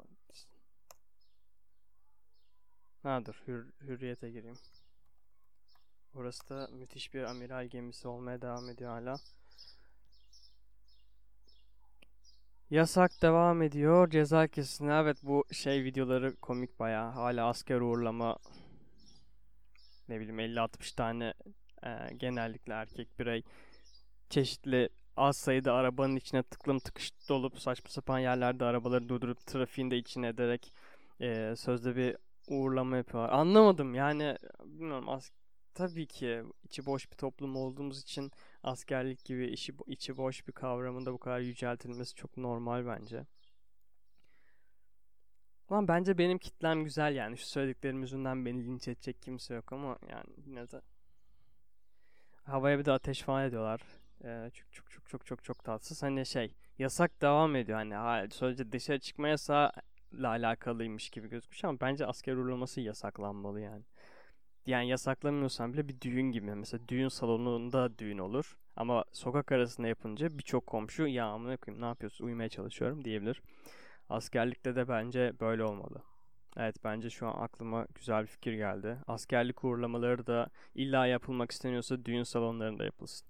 Ha 3.04 3.26
dur 3.26 3.44
hür, 3.48 3.74
hürriyete 3.82 4.32
gireyim. 4.32 4.58
Burası 6.14 6.50
da 6.50 6.68
müthiş 6.72 7.14
bir 7.14 7.24
amiral 7.24 7.66
gemisi 7.68 8.08
olmaya 8.08 8.42
devam 8.42 8.70
ediyor 8.70 8.92
hala. 8.92 9.16
Yasak 12.70 13.22
devam 13.22 13.62
ediyor. 13.62 14.10
Ceza 14.10 14.48
kesin. 14.48 14.88
Evet 14.88 15.18
bu 15.24 15.46
şey 15.52 15.84
videoları 15.84 16.36
komik 16.36 16.80
baya. 16.80 17.16
Hala 17.16 17.48
asker 17.48 17.82
uğurlama 17.82 18.38
ne 20.10 20.20
bileyim 20.20 20.40
50-60 20.40 20.96
tane 20.96 21.34
e, 21.84 22.14
genellikle 22.18 22.74
erkek 22.74 23.20
birey 23.20 23.44
çeşitli 24.30 24.90
az 25.18 25.38
sayıda 25.38 25.74
arabanın 25.74 26.16
içine 26.16 26.44
tıklım 26.44 26.80
tıkış 26.80 27.12
dolup 27.30 27.60
saçma 27.60 27.90
sapan 27.90 28.20
yerlerde 28.20 28.66
arabaları 28.66 29.10
durdurup 29.10 29.46
trafiğin 29.46 29.92
de 29.92 29.98
içine 29.98 30.28
ederek 30.28 30.74
e, 31.22 31.54
sözde 31.58 31.96
bir 31.96 32.18
uğurlama 32.48 32.98
yapıyorlar. 32.98 33.34
Anlamadım 33.34 33.96
yani 33.96 34.38
bilmiyorum 34.66 35.10
as 35.10 35.32
tabii 35.74 36.08
ki 36.08 36.44
içi 36.64 36.86
boş 36.86 37.12
bir 37.12 37.16
toplum 37.18 37.56
olduğumuz 37.56 38.02
için 38.02 38.32
askerlik 38.64 39.26
gibi 39.26 39.48
işi, 39.48 39.74
içi 39.88 40.18
boş 40.18 40.48
bir 40.48 40.54
kavramın 40.54 41.06
da 41.06 41.14
bu 41.14 41.18
kadar 41.18 41.40
yüceltilmesi 41.40 42.16
çok 42.16 42.38
normal 42.38 42.86
bence. 42.86 43.26
Ama 45.70 45.88
bence 45.88 46.18
benim 46.18 46.38
kitlem 46.38 46.84
güzel 46.84 47.16
yani. 47.16 47.38
Şu 47.38 47.46
söylediklerim 47.46 48.02
yüzünden 48.02 48.46
beni 48.46 48.66
linç 48.66 48.88
edecek 48.88 49.22
kimse 49.22 49.54
yok 49.54 49.74
ama 49.74 49.98
yani 50.10 50.30
yine 50.46 50.72
de 50.72 50.82
havaya 52.44 52.80
bir 52.80 52.86
de 52.86 52.92
ateş 52.92 53.22
falan 53.22 53.46
ediyorlar. 53.46 53.82
Çok 54.54 54.72
çok 54.72 54.92
çok 54.92 55.10
çok 55.10 55.26
çok 55.26 55.44
çok 55.44 55.64
tatsız. 55.64 56.04
Hani 56.04 56.26
şey 56.26 56.56
yasak 56.80 57.22
devam 57.22 57.56
ediyor. 57.56 57.78
Hani 57.78 58.32
sadece 58.32 58.72
dışarı 58.72 59.00
çıkma 59.00 59.28
yasağı 59.28 59.72
ile 60.12 60.28
alakalıymış 60.28 61.10
gibi 61.10 61.30
gözükmüş 61.30 61.66
ama 61.66 61.80
bence 61.82 62.06
asker 62.06 62.34
uğurlaması 62.36 62.82
yasaklanmalı 62.82 63.62
yani. 63.62 63.84
Yani 64.66 64.90
yasaklamıyorsan 64.90 65.74
bile 65.74 65.88
bir 65.88 66.02
düğün 66.02 66.32
gibi. 66.32 66.56
Mesela 66.56 66.88
düğün 66.88 67.08
salonunda 67.08 67.98
düğün 67.98 68.18
olur. 68.18 68.58
Ama 68.76 69.06
sokak 69.14 69.52
arasında 69.52 69.88
yapınca 69.88 70.38
birçok 70.38 70.68
komşu 70.68 71.08
ya 71.08 71.26
amına 71.26 71.58
koyayım 71.58 71.82
ne 71.82 71.86
yapıyorsun 71.86 72.26
uyumaya 72.26 72.50
çalışıyorum 72.50 73.06
diyebilir. 73.06 73.42
Askerlikte 74.10 74.76
de 74.76 74.88
bence 74.88 75.34
böyle 75.40 75.64
olmalı. 75.64 76.04
Evet 76.58 76.76
bence 76.84 77.10
şu 77.10 77.28
an 77.28 77.44
aklıma 77.44 77.88
güzel 77.96 78.22
bir 78.22 78.28
fikir 78.28 78.54
geldi. 78.54 78.98
Askerlik 79.08 79.64
uğurlamaları 79.64 80.28
da 80.28 80.48
illa 80.76 81.06
yapılmak 81.08 81.52
isteniyorsa 81.52 82.06
düğün 82.06 82.24
salonlarında 82.24 82.84
yapılsın. 82.86 83.28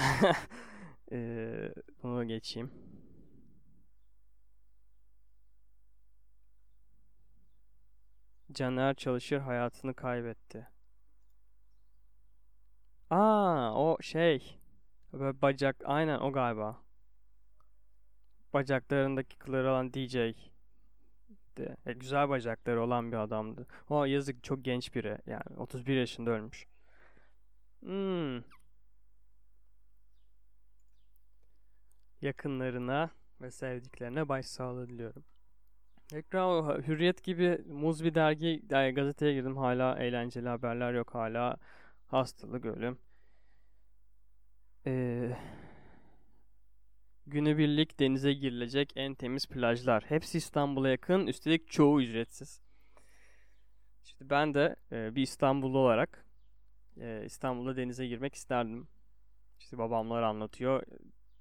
ee, 1.12 1.74
bunu 2.02 2.28
geçeyim. 2.28 2.70
Caner 8.52 8.94
Çalışır 8.94 9.38
hayatını 9.38 9.94
kaybetti. 9.94 10.66
Aa 13.10 13.74
o 13.74 13.96
şey. 14.02 14.58
Böyle 15.12 15.42
bacak 15.42 15.76
aynen 15.84 16.18
o 16.20 16.32
galiba. 16.32 16.82
Bacaklarındaki 18.54 19.38
kılları 19.38 19.70
olan 19.70 19.92
DJ. 19.94 20.34
De. 21.56 21.76
E, 21.86 21.92
güzel 21.92 22.28
bacakları 22.28 22.82
olan 22.82 23.12
bir 23.12 23.16
adamdı. 23.16 23.66
O 23.88 24.04
yazık 24.04 24.44
çok 24.44 24.64
genç 24.64 24.94
biri. 24.94 25.18
Yani 25.26 25.56
31 25.56 25.96
yaşında 25.96 26.30
ölmüş. 26.30 26.66
Hmm. 27.80 28.59
Yakınlarına 32.22 33.10
ve 33.40 33.50
sevdiklerine 33.50 34.28
başsağlığı 34.28 34.88
diliyorum. 34.88 35.24
Tekrar 36.08 36.86
Hürriyet 36.86 37.24
gibi 37.24 37.58
muz 37.68 38.04
bir 38.04 38.14
dergi 38.14 38.62
yani 38.70 38.94
gazeteye 38.94 39.34
girdim 39.34 39.56
hala 39.56 39.98
eğlenceli 39.98 40.48
haberler 40.48 40.94
yok 40.94 41.14
hala 41.14 41.56
hastalık 42.06 42.64
ölüm. 42.66 42.98
Ee, 44.86 45.36
günübirlik 47.26 48.00
denize 48.00 48.32
girilecek 48.32 48.92
en 48.96 49.14
temiz 49.14 49.46
plajlar. 49.46 50.04
Hepsi 50.08 50.38
İstanbul'a 50.38 50.88
yakın 50.88 51.26
üstelik 51.26 51.70
çoğu 51.70 52.02
ücretsiz. 52.02 52.60
Şimdi 54.04 54.30
ben 54.30 54.54
de 54.54 54.76
e, 54.92 55.14
bir 55.14 55.22
İstanbullu 55.22 55.78
olarak 55.78 56.24
e, 57.00 57.22
İstanbul'da 57.24 57.76
denize 57.76 58.06
girmek 58.06 58.34
isterdim. 58.34 58.88
İşte 59.60 59.78
babamlar 59.78 60.22
anlatıyor 60.22 60.82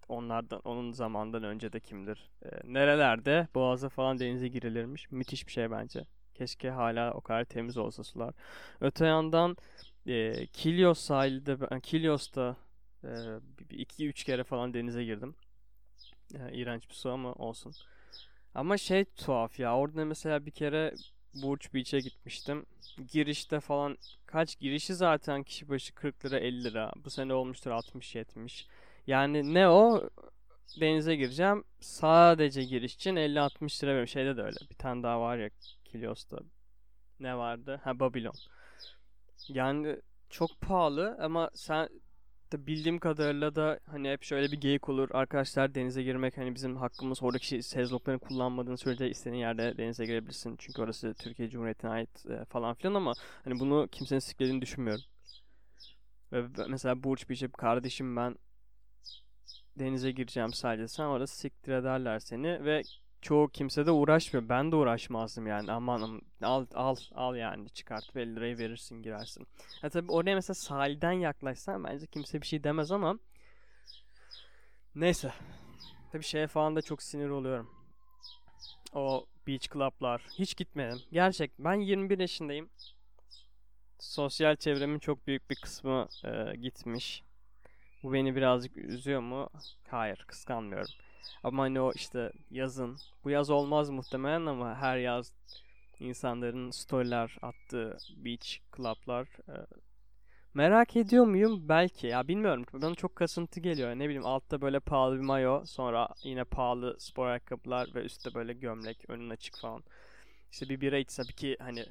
onlardan 0.10 0.62
onun 0.63 0.92
zamandan 0.92 1.44
önce 1.44 1.74
de 1.74 1.80
kimdir? 1.80 2.30
E, 2.44 2.50
nerelerde 2.63 3.48
Boğaz'a 3.56 3.89
falan 3.89 4.20
denize 4.20 4.48
girilirmiş. 4.48 5.12
Müthiş 5.12 5.48
bir 5.48 5.51
şey 5.51 5.72
bence. 5.72 6.06
Keşke 6.34 6.70
hala 6.70 7.13
o 7.13 7.22
kadar 7.22 7.46
temiz 7.46 7.78
olsa 7.78 8.04
sular. 8.04 8.34
Öte 8.82 9.06
yandan 9.06 9.58
e, 10.08 10.48
Kilios 10.48 11.00
sahilde 11.00 11.80
Kilios'ta 11.82 12.56
2-3 13.04 14.22
e, 14.22 14.25
kere 14.25 14.44
falan 14.44 14.74
denize 14.74 15.04
girdim. 15.04 15.36
E, 16.36 16.54
iğrenç 16.54 16.89
bir 16.89 16.94
su 16.94 17.12
ama 17.12 17.34
olsun. 17.34 17.74
Ama 18.56 18.78
şey 18.78 19.06
tuhaf 19.06 19.60
ya. 19.60 19.78
Orada 19.78 20.06
mesela 20.06 20.46
bir 20.46 20.51
kere 20.51 20.94
Burç 21.34 21.74
Beach'e 21.74 22.00
gitmiştim. 22.00 22.66
Girişte 23.12 23.60
falan 23.60 23.98
kaç 24.25 24.60
girişi 24.60 24.96
zaten 24.96 25.44
kişi 25.44 25.70
başı 25.70 25.96
40 25.96 26.25
lira 26.25 26.39
50 26.39 26.63
lira. 26.63 26.92
Bu 27.06 27.10
sene 27.10 27.34
olmuştur 27.34 27.72
60-70. 27.72 28.68
Yani 29.10 29.54
ne 29.54 29.70
o 29.70 30.10
denize 30.82 31.16
gireceğim. 31.16 31.63
Sadece 31.80 32.63
giriş 32.63 32.96
için 32.96 33.16
50-60 33.16 33.84
lira 33.84 33.89
veriyorum. 33.89 34.08
Şeyde 34.08 34.38
de 34.38 34.42
öyle. 34.42 34.58
Bir 34.70 34.75
tane 34.75 35.04
daha 35.04 35.22
var 35.22 35.38
ya 35.38 35.50
Kilios'ta. 35.86 36.39
Ne 37.20 37.38
vardı? 37.38 37.82
Ha 37.84 38.00
Babylon. 38.00 38.34
Yani 39.48 39.96
çok 40.30 40.62
pahalı 40.62 41.18
ama 41.22 41.50
sen 41.54 41.89
de 42.51 42.68
bildiğim 42.68 43.00
kadarıyla 43.00 43.56
da 43.56 43.80
hani 43.86 44.10
hep 44.10 44.24
şöyle 44.24 44.51
bir 44.51 44.62
geyik 44.62 44.89
olur. 44.89 45.10
Arkadaşlar 45.12 45.75
denize 45.75 46.04
girmek 46.04 46.38
hani 46.38 46.56
bizim 46.56 46.78
hakkımız. 46.78 47.24
Oradaki 47.24 47.63
sezloklarını 47.63 48.20
kullanmadığın 48.20 48.75
sürece 48.75 49.10
istediğin 49.10 49.42
yerde 49.42 49.78
denize 49.78 50.06
girebilirsin. 50.06 50.56
Çünkü 50.60 50.82
orası 50.82 51.13
Türkiye 51.13 51.50
Cumhuriyeti'ne 51.50 51.92
ait 51.92 52.25
e, 52.25 52.46
falan 52.46 52.74
filan 52.75 52.94
ama 52.94 53.13
hani 53.44 53.60
bunu 53.60 53.88
kimsenin 53.92 54.20
siklediğini 54.20 54.62
düşünmüyorum. 54.62 55.04
Ve 56.32 56.46
mesela 56.68 57.04
Burç 57.04 57.30
Bicep 57.30 57.54
kardeşim 57.54 58.16
ben 58.16 58.36
denize 59.80 60.12
gireceğim 60.12 60.54
sadece 60.54 60.88
sen 60.88 61.04
orada 61.04 61.28
siktir 61.28 61.72
ederler 61.72 62.20
seni 62.20 62.66
ve 62.66 62.84
çoğu 63.22 63.50
kimse 63.50 63.86
de 63.86 63.92
uğraşmıyor. 63.92 64.50
Ben 64.50 64.72
de 64.72 64.76
uğraşmazdım 64.76 65.48
yani. 65.48 65.72
Aman 65.72 66.22
al 66.42 66.66
al 66.74 66.96
al 67.16 67.36
yani 67.36 67.70
çıkart 67.70 68.16
50 68.16 68.36
lirayı 68.36 68.58
verirsin 68.58 69.02
girersin. 69.02 69.48
Ya 69.84 69.90
tabii 69.90 70.12
oraya 70.12 70.36
mesela 70.36 70.54
sahilden 70.54 71.12
yaklaşsan 71.12 71.84
bence 71.84 72.08
kimse 72.08 72.42
bir 72.42 72.48
şey 72.48 72.64
demez 72.64 72.92
ama 72.92 73.20
neyse. 74.96 75.34
Tabii 76.12 76.24
şeye 76.24 76.48
falan 76.48 76.76
da 76.76 76.82
çok 76.82 77.04
sinir 77.04 77.30
oluyorum. 77.30 77.70
O 78.94 79.26
beach 79.48 79.74
club'lar. 79.74 80.22
Hiç 80.40 80.56
gitmedim. 80.58 81.00
Gerçek. 81.12 81.52
Ben 81.60 81.74
21 81.74 82.20
yaşındayım. 82.20 82.70
Sosyal 84.00 84.56
çevremin 84.56 85.00
çok 85.00 85.28
büyük 85.28 85.50
bir 85.50 85.56
kısmı 85.56 86.08
e, 86.24 86.56
gitmiş. 86.56 87.24
Bu 88.03 88.13
beni 88.13 88.36
birazcık 88.36 88.77
üzüyor 88.77 89.22
mu? 89.22 89.50
Hayır, 89.88 90.25
kıskanmıyorum. 90.27 90.91
Ama 91.44 91.63
hani 91.63 91.82
o 91.82 91.91
işte 91.96 92.32
yazın, 92.51 92.98
bu 93.24 93.29
yaz 93.29 93.50
olmaz 93.50 93.89
muhtemelen 93.89 94.46
ama 94.46 94.75
her 94.75 94.98
yaz 94.98 95.34
insanların 96.00 96.72
storyler 96.72 97.38
attığı 97.41 97.98
beach 98.18 98.58
club'lar 98.77 99.27
e, 99.50 99.56
merak 100.53 100.96
ediyor 100.96 101.25
muyum? 101.25 101.70
Belki 101.70 102.08
ya 102.08 102.27
bilmiyorum. 102.27 102.65
Bana 102.74 102.96
çok 102.96 103.15
kasıntı 103.15 103.60
geliyor. 103.60 103.96
Ne 103.96 104.06
bileyim 104.06 104.25
altta 104.25 104.62
böyle 104.62 104.79
pahalı 104.79 105.15
bir 105.15 105.24
mayo, 105.24 105.65
sonra 105.65 106.10
yine 106.24 106.44
pahalı 106.44 106.96
spor 107.00 107.27
ayakkabılar 107.27 107.96
ve 107.96 108.03
üstte 108.03 108.34
böyle 108.34 108.53
gömlek, 108.53 109.06
önün 109.10 109.29
açık 109.29 109.58
falan. 109.58 109.84
İşte 110.51 110.70
bir 110.70 110.82
bira 110.82 110.98
içse 110.98 111.24
ki 111.24 111.58
hani 111.60 111.86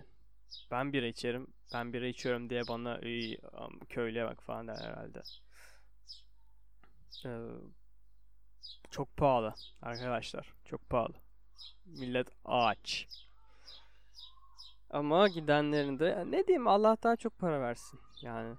ben 0.71 0.93
bira 0.93 1.07
içerim, 1.07 1.47
ben 1.75 1.93
bira 1.93 2.07
içiyorum 2.07 2.51
diye 2.51 2.63
bana 2.69 3.01
köylüye 3.89 4.25
bak 4.27 4.43
falan 4.43 4.69
der 4.69 4.77
herhalde. 4.77 5.23
Ee, 7.27 7.39
çok 8.91 9.17
pahalı 9.17 9.55
arkadaşlar. 9.83 10.53
Çok 10.65 10.91
pahalı. 10.91 11.15
Millet 11.85 12.29
aç. 12.45 13.07
Ama 14.91 15.29
gidenlerin 15.29 15.99
de 15.99 16.25
ne 16.27 16.47
diyeyim 16.47 16.69
Allah 16.69 16.97
daha 17.03 17.17
çok 17.17 17.39
para 17.39 17.61
versin 17.61 18.01
yani. 18.23 18.57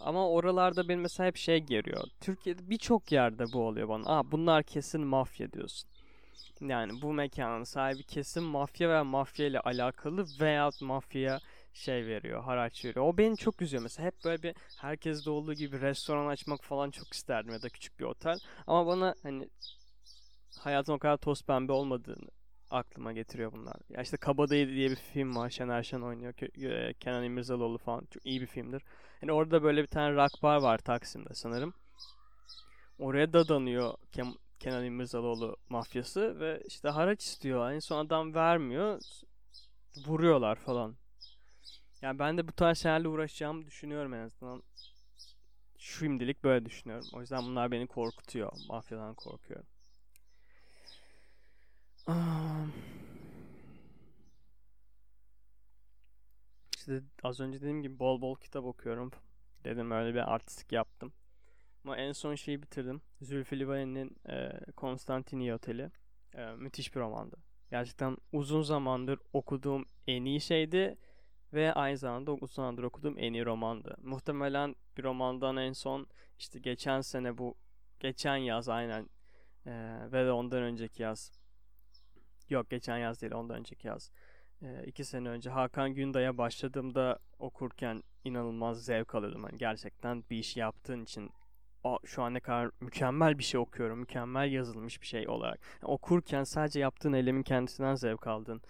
Ama 0.00 0.28
oralarda 0.28 0.88
benim 0.88 1.00
mesela 1.00 1.26
hep 1.26 1.36
şey 1.36 1.58
geliyor. 1.58 2.04
Türkiye'de 2.20 2.70
birçok 2.70 3.12
yerde 3.12 3.44
bu 3.52 3.66
oluyor 3.66 3.88
bana. 3.88 4.02
Aa 4.06 4.32
bunlar 4.32 4.62
kesin 4.62 5.00
mafya 5.00 5.52
diyorsun. 5.52 5.90
Yani 6.60 7.02
bu 7.02 7.12
mekanın 7.12 7.64
sahibi 7.64 8.02
kesin 8.02 8.42
mafya 8.42 8.88
veya 8.88 9.04
mafya 9.04 9.46
ile 9.46 9.60
alakalı 9.60 10.26
veya 10.40 10.70
mafyaya 10.80 11.40
şey 11.72 12.06
veriyor, 12.06 12.42
haraç 12.42 12.84
veriyor. 12.84 13.06
O 13.06 13.18
beni 13.18 13.36
çok 13.36 13.62
üzüyor 13.62 13.82
mesela. 13.82 14.06
Hep 14.06 14.24
böyle 14.24 14.42
bir 14.42 14.54
herkeste 14.80 15.30
olduğu 15.30 15.54
gibi 15.54 15.80
restoran 15.80 16.26
açmak 16.26 16.64
falan 16.64 16.90
çok 16.90 17.12
isterdim 17.12 17.52
ya 17.52 17.62
da 17.62 17.68
küçük 17.68 17.98
bir 18.00 18.04
otel. 18.04 18.38
Ama 18.66 18.86
bana 18.86 19.14
hani 19.22 19.48
hayatın 20.58 20.92
o 20.92 20.98
kadar 20.98 21.16
toz 21.16 21.42
pembe 21.42 21.72
olmadığını 21.72 22.28
aklıma 22.70 23.12
getiriyor 23.12 23.52
bunlar. 23.52 23.76
Ya 23.88 24.02
işte 24.02 24.16
Kabadayı 24.16 24.68
diye 24.68 24.90
bir 24.90 24.96
film 24.96 25.36
var. 25.36 25.50
Şener 25.50 25.82
Şen 25.82 26.00
oynuyor. 26.00 26.34
E, 26.62 26.94
Kenan 26.94 27.24
İmirzalıoğlu 27.24 27.78
falan. 27.78 28.06
Çok 28.10 28.26
iyi 28.26 28.40
bir 28.40 28.46
filmdir. 28.46 28.82
Yani 29.22 29.32
orada 29.32 29.62
böyle 29.62 29.82
bir 29.82 29.86
tane 29.86 30.16
rock 30.16 30.42
bar 30.42 30.56
var 30.56 30.78
Taksim'de 30.78 31.34
sanırım. 31.34 31.74
Oraya 32.98 33.32
dadanıyor 33.32 33.94
Kem 34.12 34.34
Kenan 34.60 34.84
İmirzalıoğlu 34.84 35.56
mafyası 35.68 36.40
ve 36.40 36.62
işte 36.66 36.88
haraç 36.88 37.24
istiyor. 37.24 37.70
En 37.72 37.78
son 37.78 38.06
adam 38.06 38.34
vermiyor. 38.34 39.00
Vuruyorlar 40.06 40.56
falan. 40.56 40.96
Yani 42.02 42.18
ben 42.18 42.38
de 42.38 42.48
bu 42.48 42.52
tarz 42.52 42.78
şeylerle 42.78 43.08
uğraşacağımı 43.08 43.66
düşünüyorum 43.66 44.14
en 44.14 44.24
azından. 44.24 44.62
Şimdilik 45.78 46.44
böyle 46.44 46.66
düşünüyorum. 46.66 47.06
O 47.12 47.20
yüzden 47.20 47.42
bunlar 47.42 47.70
beni 47.70 47.86
korkutuyor. 47.86 48.52
Mafyadan 48.68 49.14
korkuyorum. 49.14 49.66
İşte 56.76 57.02
az 57.22 57.40
önce 57.40 57.60
dediğim 57.60 57.82
gibi 57.82 57.98
bol 57.98 58.20
bol 58.20 58.36
kitap 58.36 58.64
okuyorum. 58.64 59.10
Dedim 59.64 59.90
öyle 59.90 60.14
bir 60.14 60.34
artistik 60.34 60.72
yaptım. 60.72 61.12
Ama 61.84 61.96
en 61.96 62.12
son 62.12 62.34
şeyi 62.34 62.62
bitirdim. 62.62 63.00
Zülfü 63.20 63.58
Livaneli'nin 63.58 64.16
e, 64.28 64.50
Konstantini 64.76 65.54
Oteli. 65.54 65.90
E, 66.34 66.46
müthiş 66.46 66.94
bir 66.94 67.00
romandı. 67.00 67.36
Gerçekten 67.70 68.16
uzun 68.32 68.62
zamandır 68.62 69.18
okuduğum 69.32 69.84
en 70.06 70.24
iyi 70.24 70.40
şeydi 70.40 70.98
ve 71.52 71.72
aynı 71.72 71.98
zamanda 71.98 72.32
uzun 72.32 72.54
zamandır 72.54 72.82
okuduğum 72.82 73.18
en 73.18 73.32
iyi 73.32 73.44
romandı. 73.44 73.96
Muhtemelen 74.02 74.76
bir 74.96 75.02
romandan 75.04 75.56
en 75.56 75.72
son 75.72 76.06
işte 76.38 76.58
geçen 76.58 77.00
sene 77.00 77.38
bu 77.38 77.54
geçen 78.00 78.36
yaz 78.36 78.68
aynen 78.68 79.08
ee, 79.66 79.98
ve 80.12 80.26
de 80.26 80.32
ondan 80.32 80.62
önceki 80.62 81.02
yaz 81.02 81.32
yok 82.48 82.70
geçen 82.70 82.98
yaz 82.98 83.22
değil 83.22 83.32
ondan 83.32 83.56
önceki 83.56 83.86
yaz 83.86 84.10
ee, 84.62 84.84
iki 84.86 85.04
sene 85.04 85.28
önce 85.28 85.50
Hakan 85.50 85.94
Günday'a 85.94 86.38
başladığımda 86.38 87.18
okurken 87.38 88.02
inanılmaz 88.24 88.84
zevk 88.84 89.14
alıyordum. 89.14 89.42
Yani 89.42 89.58
gerçekten 89.58 90.24
bir 90.30 90.38
iş 90.38 90.56
yaptığın 90.56 91.02
için 91.02 91.30
o, 91.84 91.98
şu 92.04 92.22
an 92.22 92.34
ne 92.34 92.40
kadar 92.40 92.70
mükemmel 92.80 93.38
bir 93.38 93.44
şey 93.44 93.60
okuyorum. 93.60 93.98
Mükemmel 93.98 94.52
yazılmış 94.52 95.00
bir 95.00 95.06
şey 95.06 95.28
olarak. 95.28 95.60
Yani 95.82 95.92
okurken 95.92 96.44
sadece 96.44 96.80
yaptığın 96.80 97.12
eylemin 97.12 97.42
kendisinden 97.42 97.94
zevk 97.94 98.26
aldığın 98.26 98.62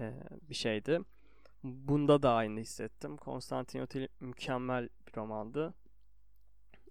e, 0.00 0.12
bir 0.48 0.54
şeydi. 0.54 1.00
Bunda 1.68 2.22
da 2.22 2.32
aynı 2.32 2.60
hissettim. 2.60 3.16
Konstantinople 3.16 4.08
mükemmel 4.20 4.88
bir 5.06 5.16
romandı. 5.16 5.74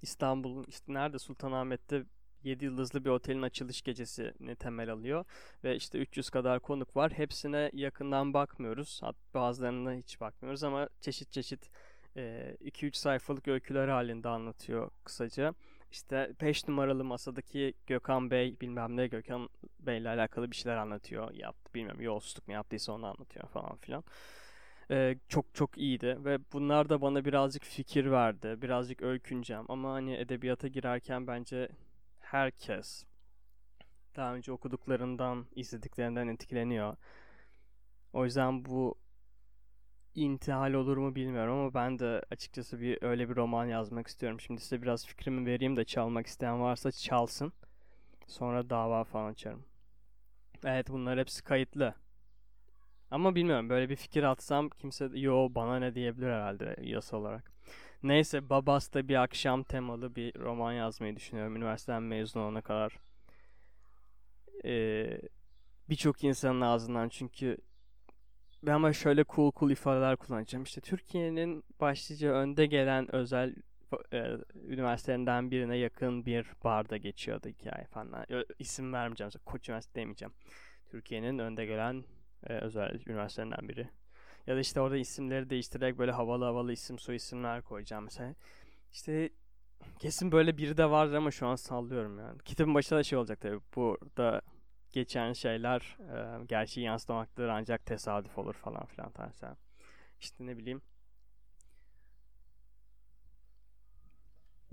İstanbul'un 0.02 0.66
işte 0.68 0.94
nerede 0.94 1.20
Sultanahmet'te 1.20 2.04
7 2.44 2.66
yıldızlı 2.66 3.06
bir 3.06 3.10
otelin 3.10 3.42
açılış 3.42 3.82
gecesini 3.82 4.56
temel 4.56 4.92
alıyor. 4.92 5.26
Ve 5.64 5.76
işte 5.76 5.98
300 5.98 6.30
kadar 6.30 6.60
konuk 6.60 6.96
var. 6.96 7.12
Hepsine 7.12 7.72
yakından 7.74 8.34
bakmıyoruz. 8.34 9.02
Bazılarına 9.34 9.94
hiç 9.94 10.22
bakmıyoruz 10.22 10.64
ama 10.64 10.90
çeşit 11.02 11.32
çeşit 11.32 11.70
2-3 12.16 12.98
sayfalık 12.98 13.48
öyküler 13.48 13.88
halinde 13.88 14.30
anlatıyor 14.30 14.92
kısaca. 15.04 15.54
İşte 15.92 16.34
5 16.42 16.68
numaralı 16.68 17.04
masadaki 17.04 17.74
Gökhan 17.88 18.32
Bey 18.32 18.60
bilmem 18.62 18.98
ne 18.98 19.08
Gökhan 19.08 19.50
Bey 19.80 19.98
ile 19.98 20.10
alakalı 20.10 20.52
bir 20.52 20.56
şeyler 20.56 20.78
anlatıyor. 20.78 21.32
Yaptı 21.34 21.74
bilmiyorum 21.74 22.02
yolsuzluk 22.02 22.48
mu 22.48 22.54
yaptıysa 22.54 22.92
onu 22.92 23.06
anlatıyor 23.06 23.48
falan 23.48 23.78
filan 23.78 24.04
e, 24.92 25.16
çok 25.30 25.56
çok 25.56 25.78
iyiydi 25.78 26.18
ve 26.26 26.40
bunlar 26.54 26.90
da 26.90 27.02
bana 27.02 27.26
birazcık 27.26 27.64
fikir 27.64 28.12
verdi. 28.12 28.62
Birazcık 28.62 29.02
öyküneceğim 29.02 29.66
ama 29.70 29.94
hani 29.94 30.16
edebiyata 30.16 30.68
girerken 30.68 31.28
bence 31.28 31.70
herkes 32.20 33.06
daha 34.16 34.34
önce 34.34 34.52
okuduklarından, 34.52 35.46
izlediklerinden 35.56 36.28
etkileniyor. 36.28 36.96
O 38.14 38.26
yüzden 38.26 38.66
bu 38.66 38.96
intihal 40.16 40.74
olur 40.74 40.98
mu 40.98 41.16
bilmiyorum 41.16 41.54
ama 41.60 41.74
ben 41.74 42.00
de 42.00 42.24
açıkçası 42.32 42.82
bir 42.82 43.04
öyle 43.04 43.30
bir 43.30 43.36
roman 43.36 43.66
yazmak 43.66 44.08
istiyorum. 44.08 44.40
Şimdi 44.40 44.62
size 44.62 44.82
biraz 44.82 45.06
fikrimi 45.06 45.46
vereyim 45.46 45.76
de 45.78 45.86
çalmak 45.86 46.28
isteyen 46.28 46.62
varsa 46.62 46.92
çalsın. 46.92 47.54
Sonra 48.28 48.70
dava 48.70 49.04
falan 49.04 49.32
açarım. 49.32 49.66
Evet 50.66 50.90
bunlar 50.90 51.20
hepsi 51.20 51.44
kayıtlı. 51.44 51.96
Ama 53.12 53.36
bilmiyorum 53.36 53.70
böyle 53.70 53.90
bir 53.90 53.96
fikir 53.96 54.24
atsam 54.24 54.70
kimse 54.70 55.10
yo 55.14 55.48
bana 55.52 55.80
ne 55.80 55.96
diyebilir 55.96 56.28
herhalde 56.28 56.76
yasa 56.82 57.18
olarak. 57.18 57.52
Neyse 58.04 58.50
Babas'ta 58.50 59.08
bir 59.08 59.16
akşam 59.24 59.64
temalı 59.64 60.16
bir 60.16 60.36
roman 60.40 60.74
yazmayı 60.74 61.16
düşünüyorum 61.16 61.56
üniversiteden 61.56 62.04
mezun 62.04 62.40
olana 62.40 62.62
kadar. 62.62 62.94
Ee, 64.66 65.22
Birçok 65.90 66.24
insanın 66.24 66.62
ağzından 66.62 67.10
çünkü 67.10 67.58
ben 68.64 68.74
ama 68.74 68.94
şöyle 68.94 69.24
cool 69.24 69.52
cool 69.60 69.72
ifadeler 69.72 70.16
kullanacağım. 70.16 70.64
İşte 70.64 70.82
Türkiye'nin 70.82 71.64
başlıca 71.80 72.32
önde 72.32 72.66
gelen 72.66 73.16
özel 73.16 73.56
e, 74.14 74.38
üniversitelerinden 74.66 75.52
birine 75.52 75.78
yakın 75.78 76.26
bir 76.26 76.48
barda 76.64 76.98
geçiyordu 76.98 77.48
hikaye 77.50 77.86
falan. 77.86 78.26
İsim 78.60 78.94
vermeyeceğim. 78.94 79.32
Koç 79.46 79.70
Üniversitesi 79.70 79.96
demeyeceğim. 79.96 80.34
Türkiye'nin 80.90 81.40
önde 81.40 81.66
gelen 81.66 82.04
e, 82.44 82.54
özel 82.54 83.00
üniversitelerinden 83.08 83.70
biri. 83.70 83.90
Ya 84.48 84.56
da 84.56 84.60
işte 84.60 84.82
orada 84.82 84.98
isimleri 84.98 85.50
değiştirerek 85.50 85.98
böyle 85.98 86.12
havalı 86.12 86.46
havalı 86.46 86.74
isim 86.74 87.00
soy 87.00 87.16
isimler 87.16 87.62
koyacağım 87.62 88.04
mesela. 88.04 88.36
İşte 88.94 89.30
kesin 90.00 90.32
böyle 90.32 90.58
biri 90.58 90.78
de 90.78 90.90
vardır 90.90 91.14
ama 91.14 91.32
şu 91.32 91.48
an 91.48 91.56
sallıyorum 91.56 92.20
yani. 92.20 92.40
Kitabın 92.46 92.76
başında 92.76 93.00
da 93.00 93.04
şey 93.04 93.18
olacak 93.20 93.42
tabii. 93.42 93.60
Burada 93.76 94.42
geçen 94.92 95.34
şeyler 95.34 95.98
e, 96.00 96.46
gerçeği 96.46 96.86
yansıtmaktır 96.86 97.48
ancak 97.48 97.86
tesadüf 97.86 98.38
olur 98.38 98.54
falan 98.54 98.86
filan 98.86 99.12
tarzı. 99.12 99.56
İşte 100.20 100.46
ne 100.46 100.58
bileyim. 100.58 100.82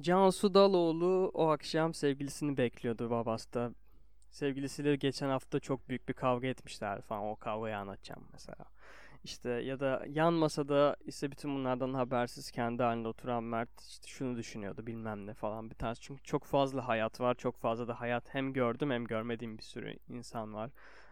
Cansu 0.01 0.55
Daloğlu 0.55 1.31
o 1.35 1.49
akşam 1.49 1.95
sevgilisini 1.95 2.57
bekliyordu 2.57 3.11
babasta. 3.11 3.73
Sevgilisiyle 4.35 4.97
geçen 4.97 5.29
hafta 5.29 5.61
çok 5.61 5.89
büyük 5.89 6.09
bir 6.09 6.15
kavga 6.15 6.47
etmişler 6.47 7.01
falan. 7.01 7.25
O 7.25 7.37
kavgayı 7.37 7.77
anlatacağım 7.79 8.29
mesela. 8.33 8.65
İşte 9.25 9.51
ya 9.51 9.81
da 9.81 10.05
yan 10.09 10.35
masada 10.35 10.97
ise 11.05 11.31
bütün 11.31 11.55
bunlardan 11.55 11.95
habersiz 11.95 12.51
kendi 12.51 12.83
halinde 12.83 13.09
oturan 13.09 13.45
Mert 13.45 13.81
işte 13.81 14.09
şunu 14.09 14.37
düşünüyordu 14.37 14.87
bilmem 14.87 15.27
ne 15.27 15.35
falan 15.35 15.71
bir 15.71 15.75
tarz. 15.75 16.01
Çünkü 16.01 16.23
çok 16.23 16.45
fazla 16.45 16.89
hayat 16.89 17.21
var. 17.21 17.35
Çok 17.35 17.57
fazla 17.57 17.89
da 17.89 18.01
hayat 18.01 18.35
hem 18.35 18.53
gördüm 18.53 18.91
hem 18.91 19.05
görmediğim 19.05 19.59
bir 19.59 19.63
sürü 19.63 19.97
insan 20.09 20.55
var. 20.55 20.71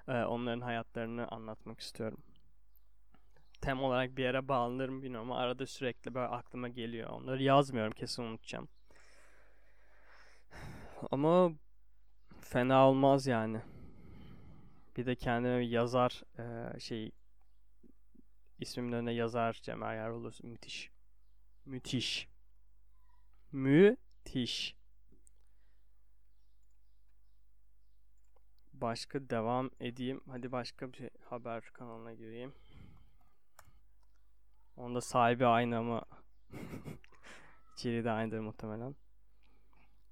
Ee, 0.09 0.13
onların 0.13 0.61
hayatlarını 0.61 1.29
anlatmak 1.29 1.81
istiyorum. 1.81 2.19
Tem 3.61 3.83
olarak 3.83 4.17
bir 4.17 4.23
yere 4.23 4.49
bağlanırım 4.49 5.03
bilmiyorum 5.03 5.31
ama 5.31 5.41
arada 5.41 5.67
sürekli 5.67 6.15
böyle 6.15 6.29
aklıma 6.29 6.69
geliyor. 6.69 7.11
Onları 7.11 7.43
yazmıyorum 7.43 7.93
kesin 7.93 8.23
unutacağım. 8.23 8.69
Ama 11.11 11.53
fena 12.53 12.89
olmaz 12.89 13.27
yani. 13.27 13.61
Bir 14.97 15.07
de 15.07 15.15
kendime 15.15 15.67
yazar 15.67 16.23
e, 16.39 16.81
şey 16.81 17.13
ismimin 18.59 18.93
önüne 18.93 19.13
yazar 19.13 19.61
Cemal 19.63 19.95
Yer 19.95 20.09
olursa 20.09 20.49
müthiş. 20.49 20.91
Müthiş. 21.67 22.29
Müthiş. 23.53 24.77
Başka 28.73 29.31
devam 29.31 29.71
edeyim. 29.81 30.21
Hadi 30.29 30.53
başka 30.53 30.93
bir 30.93 30.97
şey, 30.97 31.11
haber 31.25 31.63
kanalına 31.73 32.15
gireyim. 32.15 32.55
Onda 34.77 35.01
sahibi 35.01 35.47
aynı 35.47 35.79
ama 35.79 36.05
içeriği 37.73 38.05
de 38.05 38.11
aynıdır 38.11 38.41
muhtemelen. 38.41 38.95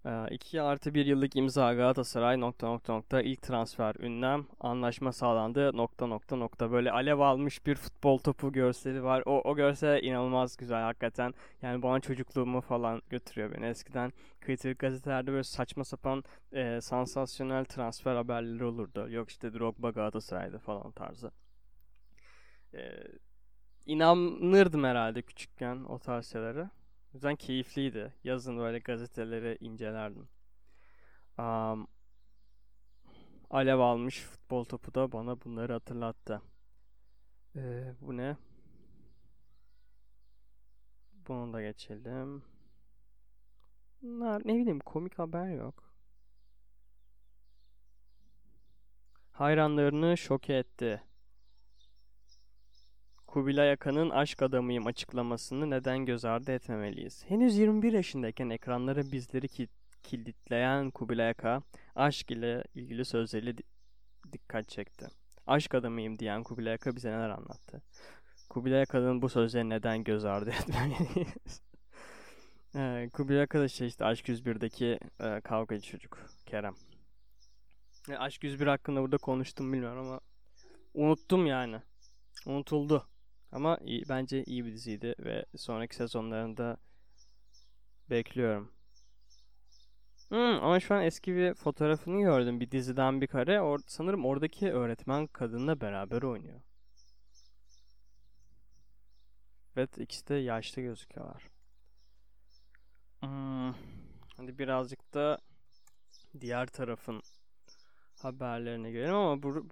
2 0.04 0.56
ee, 0.56 0.60
artı 0.60 0.94
1 0.94 1.06
yıllık 1.06 1.36
imza 1.36 1.74
Galatasaray 1.74 2.40
nokta 2.40 2.66
nokta 2.66 2.92
nokta 2.92 3.22
ilk 3.22 3.42
transfer 3.42 3.94
ünlem. 3.94 4.46
Anlaşma 4.60 5.12
sağlandı. 5.12 5.76
Nokta 5.76 6.06
nokta 6.06 6.36
nokta. 6.36 6.72
Böyle 6.72 6.92
alev 6.92 7.18
almış 7.18 7.66
bir 7.66 7.74
futbol 7.74 8.18
topu 8.18 8.52
görseli 8.52 9.02
var. 9.02 9.22
O, 9.26 9.42
o 9.50 9.56
görsel 9.56 10.02
inanılmaz 10.02 10.56
güzel 10.56 10.82
hakikaten. 10.82 11.34
Yani 11.62 11.82
bana 11.82 12.00
çocukluğumu 12.00 12.60
falan 12.60 13.02
götürüyor 13.10 13.52
beni. 13.52 13.66
Eskiden 13.66 14.12
kritik 14.40 14.78
gazetelerde 14.78 15.30
böyle 15.32 15.44
saçma 15.44 15.84
sapan 15.84 16.24
e, 16.52 16.80
sansasyonel 16.80 17.64
transfer 17.64 18.14
haberleri 18.16 18.64
olurdu. 18.64 19.10
Yok 19.10 19.30
işte 19.30 19.54
Drogba 19.54 19.90
Galatasaray'da 19.90 20.58
falan 20.58 20.90
tarzı. 20.92 21.30
E, 22.74 22.80
inanırdım 23.86 24.84
herhalde 24.84 25.22
küçükken 25.22 25.84
o 25.84 25.98
tarz 25.98 26.26
şeylere 26.32 26.70
o 27.10 27.14
yüzden 27.14 27.36
keyifliydi. 27.36 28.14
Yazın 28.24 28.58
böyle 28.58 28.78
gazeteleri 28.78 29.58
incelerdim. 29.60 30.28
Um, 31.38 31.86
alev 33.50 33.78
almış 33.78 34.20
futbol 34.20 34.64
topu 34.64 34.94
da 34.94 35.12
bana 35.12 35.40
bunları 35.40 35.72
hatırlattı. 35.72 36.42
Ee, 37.56 37.94
bu 38.00 38.16
ne? 38.16 38.36
Bunu 41.28 41.52
da 41.52 41.62
geçelim. 41.62 42.42
Bunlar 44.02 44.42
ne 44.44 44.54
bileyim 44.54 44.80
komik 44.80 45.18
haber 45.18 45.48
yok. 45.48 45.92
Hayranlarını 49.32 50.16
şok 50.16 50.50
etti. 50.50 51.02
Kubilay 53.30 53.72
Akan'ın 53.72 54.10
aşk 54.10 54.42
adamıyım 54.42 54.86
açıklamasını 54.86 55.70
neden 55.70 56.06
göz 56.06 56.24
ardı 56.24 56.52
etmemeliyiz? 56.52 57.24
Henüz 57.28 57.56
21 57.56 57.92
yaşındayken 57.92 58.50
ekranlara 58.50 59.02
bizleri 59.12 59.48
ki 59.48 59.68
kilitleyen 60.02 60.90
Kubilay 60.90 61.28
Aka, 61.30 61.62
aşk 61.94 62.30
ile 62.30 62.64
ilgili 62.74 63.04
sözleriyle 63.04 63.58
di 63.58 63.62
dikkat 64.32 64.68
çekti. 64.68 65.06
Aşk 65.46 65.74
adamıyım 65.74 66.18
diyen 66.18 66.42
Kubilay 66.42 66.74
Aka 66.74 66.96
bize 66.96 67.10
neler 67.10 67.30
anlattı? 67.30 67.82
Kubilay 68.48 68.82
Aka'nın 68.82 69.22
bu 69.22 69.28
sözleri 69.28 69.68
neden 69.68 70.04
göz 70.04 70.24
ardı 70.24 70.50
etmemeliyiz? 70.60 71.62
ee, 72.74 73.10
Kubilay 73.12 73.42
Aka 73.42 73.60
da 73.60 73.68
şey 73.68 73.88
işte 73.88 74.04
Aşk 74.04 74.28
101'deki 74.28 74.98
e, 75.20 75.40
kavgacı 75.40 75.90
çocuk 75.90 76.18
Kerem. 76.46 76.74
E, 78.10 78.16
Aşk 78.16 78.44
101 78.44 78.66
hakkında 78.66 79.02
burada 79.02 79.18
konuştum 79.18 79.72
bilmiyorum 79.72 80.06
ama 80.06 80.20
unuttum 80.94 81.46
yani. 81.46 81.80
Unutuldu. 82.46 83.06
Ama 83.52 83.78
iyi, 83.84 84.04
bence 84.08 84.44
iyi 84.44 84.64
bir 84.64 84.72
diziydi 84.72 85.14
ve 85.18 85.44
sonraki 85.56 85.96
sezonlarında 85.96 86.76
bekliyorum. 88.10 88.72
Hmm, 90.28 90.64
ama 90.64 90.80
şu 90.80 90.94
an 90.94 91.02
eski 91.04 91.34
bir 91.34 91.54
fotoğrafını 91.54 92.20
gördüm. 92.20 92.60
Bir 92.60 92.70
diziden 92.70 93.20
bir 93.20 93.26
kare. 93.26 93.60
Or 93.60 93.78
sanırım 93.86 94.24
oradaki 94.24 94.72
öğretmen 94.72 95.26
kadınla 95.26 95.80
beraber 95.80 96.22
oynuyor. 96.22 96.60
Evet 99.76 99.98
ikisi 99.98 100.28
de 100.28 100.34
yaşlı 100.34 100.82
gözüküyorlar. 100.82 101.42
Hmm, 103.20 103.74
hadi 104.36 104.58
birazcık 104.58 105.14
da 105.14 105.38
diğer 106.40 106.66
tarafın 106.66 107.22
haberlerine 108.22 108.90
görelim 108.90 109.14
ama 109.14 109.42
bu, 109.42 109.54
bu 109.54 109.70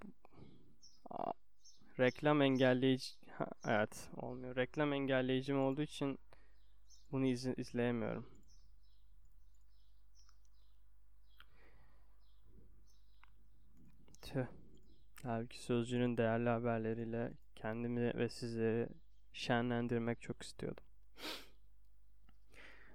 reklam 1.99 2.41
engelleyici 2.41 3.18
evet 3.67 4.09
olmuyor. 4.17 4.55
Reklam 4.55 4.93
engelleyicim 4.93 5.59
olduğu 5.61 5.81
için 5.81 6.19
bunu 7.11 7.25
iz 7.25 7.45
izleyemiyorum. 7.45 8.25
Tüh. 14.21 14.45
Halbuki 15.23 15.59
Sözcü'nün 15.63 16.17
değerli 16.17 16.49
haberleriyle 16.49 17.33
kendimi 17.55 18.13
ve 18.17 18.29
sizleri 18.29 18.89
şenlendirmek 19.33 20.21
çok 20.21 20.43
istiyordum. 20.43 20.83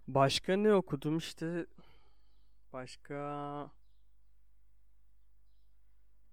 Başka 0.08 0.56
ne 0.56 0.74
okudum 0.74 1.18
işte 1.18 1.66
başka 2.72 3.14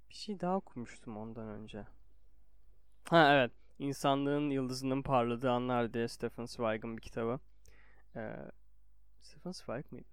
bir 0.09 0.15
şey 0.15 0.39
daha 0.39 0.57
okumuştum 0.57 1.17
ondan 1.17 1.47
önce. 1.47 1.85
Ha 3.09 3.33
evet. 3.33 3.60
İnsanlığın 3.81 4.49
Yıldızının 4.49 5.01
Parladığı 5.01 5.51
Anlar 5.51 5.93
diye 5.93 6.07
Stephen 6.07 6.45
Zweig'ın 6.45 6.97
bir 6.97 7.01
kitabı. 7.01 7.39
Ee, 8.15 8.35
Stephen 9.19 9.51
Zweig 9.51 9.91
miydi? 9.91 10.07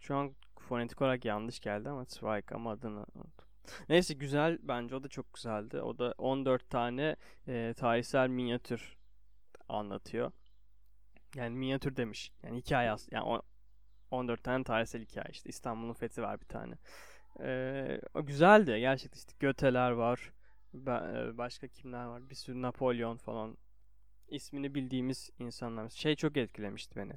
Şu 0.00 0.16
an 0.16 0.34
fonetik 0.58 1.02
olarak 1.02 1.24
yanlış 1.24 1.60
geldi 1.60 1.88
ama 1.88 2.04
Zweig 2.04 2.52
ama 2.52 2.70
adını 2.70 3.06
unuttum. 3.14 3.48
Neyse 3.88 4.14
güzel 4.14 4.58
bence 4.62 4.94
o 4.94 5.02
da 5.02 5.08
çok 5.08 5.32
güzeldi. 5.32 5.80
O 5.80 5.98
da 5.98 6.14
14 6.18 6.70
tane 6.70 7.16
e, 7.48 7.74
tarihsel 7.76 8.28
minyatür 8.28 8.96
anlatıyor. 9.68 10.32
Yani 11.34 11.56
minyatür 11.56 11.96
demiş. 11.96 12.32
Yani 12.42 12.58
hikaye 12.58 12.90
as 12.90 13.08
yani 13.10 13.24
o, 13.24 13.42
14 14.10 14.44
tane 14.44 14.64
tarihsel 14.64 15.02
hikaye 15.02 15.28
işte 15.30 15.48
İstanbul'un 15.48 15.92
fethi 15.92 16.22
var 16.22 16.40
bir 16.40 16.46
tane. 16.46 16.74
Ee, 17.40 18.00
o 18.14 18.26
güzeldi 18.26 18.80
gerçekten 18.80 19.18
işte 19.18 19.32
Göteler 19.40 19.90
var. 19.90 20.32
E, 20.74 21.38
başka 21.38 21.68
kimler 21.68 22.04
var? 22.04 22.30
Bir 22.30 22.34
sürü 22.34 22.62
Napolyon 22.62 23.16
falan. 23.16 23.56
ismini 24.28 24.74
bildiğimiz 24.74 25.30
insanlar. 25.38 25.88
Şey 25.88 26.16
çok 26.16 26.36
etkilemişti 26.36 26.96
beni. 26.96 27.12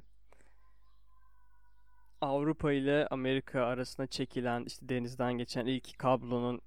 Avrupa 2.20 2.72
ile 2.72 3.06
Amerika 3.10 3.64
arasında 3.64 4.06
çekilen 4.06 4.64
işte 4.64 4.88
denizden 4.88 5.32
geçen 5.38 5.66
ilk 5.66 5.98
kablonun 5.98 6.60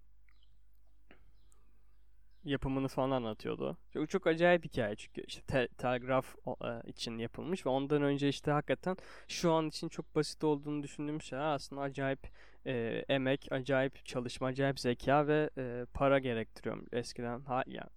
yapımını 2.48 2.88
falan 2.88 3.12
anlatıyordu. 3.12 3.78
Çok, 3.94 4.10
çok 4.10 4.28
acayip 4.28 4.66
hikaye 4.66 4.96
çünkü 4.96 5.24
işte 5.28 5.42
te- 5.42 5.68
telgraf 5.68 6.36
e, 6.48 6.90
için 6.90 7.18
yapılmış 7.18 7.66
ve 7.66 7.70
ondan 7.70 8.02
önce 8.02 8.30
işte 8.30 8.52
hakikaten 8.52 8.98
şu 9.28 9.52
an 9.52 9.68
için 9.68 9.90
çok 9.90 10.16
basit 10.16 10.44
olduğunu 10.44 10.84
düşündüğüm 10.84 11.22
şeyler 11.22 11.46
aslında 11.46 11.82
acayip 11.82 12.20
e, 12.66 13.06
emek, 13.10 13.48
acayip 13.52 14.06
çalışma, 14.06 14.48
acayip 14.48 14.80
zeka 14.80 15.28
ve 15.28 15.50
e, 15.58 15.86
para 15.94 16.20
gerektiriyor 16.20 16.78
eskiden. 16.92 17.40
Ha, 17.40 17.64
ya 17.68 17.90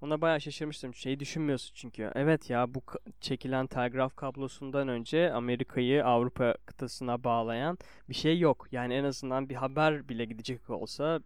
ona 0.00 0.20
bayağı 0.20 0.40
şaşırmıştım. 0.40 0.94
Şey 0.94 1.20
düşünmüyorsun 1.20 1.74
çünkü. 1.74 2.12
Evet 2.14 2.50
ya 2.50 2.74
bu 2.74 2.82
çekilen 3.20 3.66
telgraf 3.66 4.16
kablosundan 4.16 4.88
önce 4.88 5.32
Amerika'yı 5.32 6.04
Avrupa 6.04 6.54
kıtasına 6.66 7.24
bağlayan 7.24 7.78
bir 8.08 8.14
şey 8.14 8.38
yok. 8.38 8.66
Yani 8.72 8.94
en 8.94 9.04
azından 9.04 9.48
bir 9.48 9.54
haber 9.54 10.08
bile 10.08 10.24
gidecek 10.24 10.70
olsa 10.70 11.20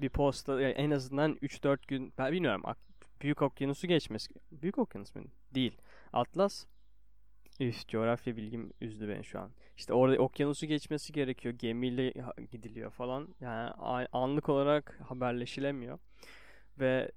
bir 0.00 0.08
posta 0.08 0.62
en 0.62 0.90
azından 0.90 1.34
3-4 1.34 1.78
gün 1.88 2.12
ben 2.18 2.32
bilmiyorum 2.32 2.62
büyük 3.22 3.42
okyanusu 3.42 3.86
geçmesi. 3.86 4.34
Büyük 4.52 4.78
okyanus 4.78 5.14
mu? 5.14 5.22
Değil. 5.54 5.76
Atlas. 6.12 6.66
Üf 7.60 7.88
coğrafya 7.88 8.36
bilgim 8.36 8.72
üzdü 8.80 9.08
beni 9.08 9.24
şu 9.24 9.40
an. 9.40 9.50
İşte 9.76 9.92
orada 9.92 10.18
okyanusu 10.18 10.66
geçmesi 10.66 11.12
gerekiyor. 11.12 11.54
Gemiyle 11.54 12.12
gidiliyor 12.50 12.90
falan. 12.90 13.34
Yani 13.40 13.70
anlık 14.12 14.48
olarak 14.48 15.00
haberleşilemiyor. 15.08 15.98
Ve 16.80 17.12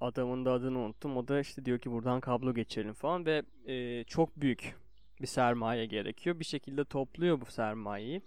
adamın 0.00 0.44
da 0.44 0.52
adını 0.52 0.78
unuttum. 0.78 1.16
O 1.16 1.28
da 1.28 1.40
işte 1.40 1.64
diyor 1.64 1.78
ki 1.78 1.90
buradan 1.90 2.20
kablo 2.20 2.54
geçirelim 2.54 2.94
falan 2.94 3.26
ve 3.26 3.42
e, 3.66 4.04
çok 4.04 4.40
büyük 4.40 4.76
bir 5.20 5.26
sermaye 5.26 5.86
gerekiyor. 5.86 6.40
Bir 6.40 6.44
şekilde 6.44 6.84
topluyor 6.84 7.40
bu 7.40 7.46
sermayeyi. 7.46 8.22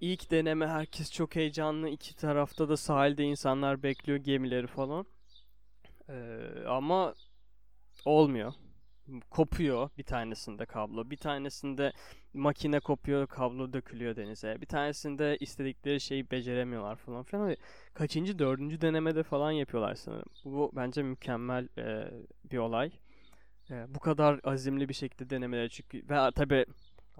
İlk 0.00 0.30
deneme 0.30 0.66
herkes 0.66 1.12
çok 1.12 1.36
heyecanlı. 1.36 1.88
İki 1.88 2.16
tarafta 2.16 2.68
da 2.68 2.76
sahilde 2.76 3.24
insanlar 3.24 3.82
bekliyor 3.82 4.18
gemileri 4.18 4.66
falan. 4.66 5.06
Ee, 6.08 6.38
ama 6.68 7.14
olmuyor. 8.04 8.52
Kopuyor 9.30 9.90
bir 9.98 10.02
tanesinde 10.02 10.66
kablo. 10.66 11.10
Bir 11.10 11.16
tanesinde 11.16 11.92
makine 12.34 12.80
kopuyor, 12.80 13.26
kablo 13.26 13.72
dökülüyor 13.72 14.16
denize. 14.16 14.60
Bir 14.60 14.66
tanesinde 14.66 15.36
istedikleri 15.40 16.00
şeyi 16.00 16.30
beceremiyorlar 16.30 16.96
falan 16.96 17.22
filan. 17.22 17.56
Kaçıncı, 17.94 18.38
dördüncü 18.38 18.80
denemede 18.80 19.22
falan 19.22 19.50
yapıyorlar 19.50 19.94
sanırım. 19.94 20.28
Bu 20.44 20.72
bence 20.76 21.02
mükemmel 21.02 21.68
e, 21.78 22.10
bir 22.52 22.58
olay. 22.58 22.90
E, 23.70 23.94
bu 23.94 23.98
kadar 24.00 24.40
azimli 24.44 24.88
bir 24.88 24.94
şekilde 24.94 25.30
denemeler 25.30 25.68
çünkü 25.68 26.08
ve 26.08 26.18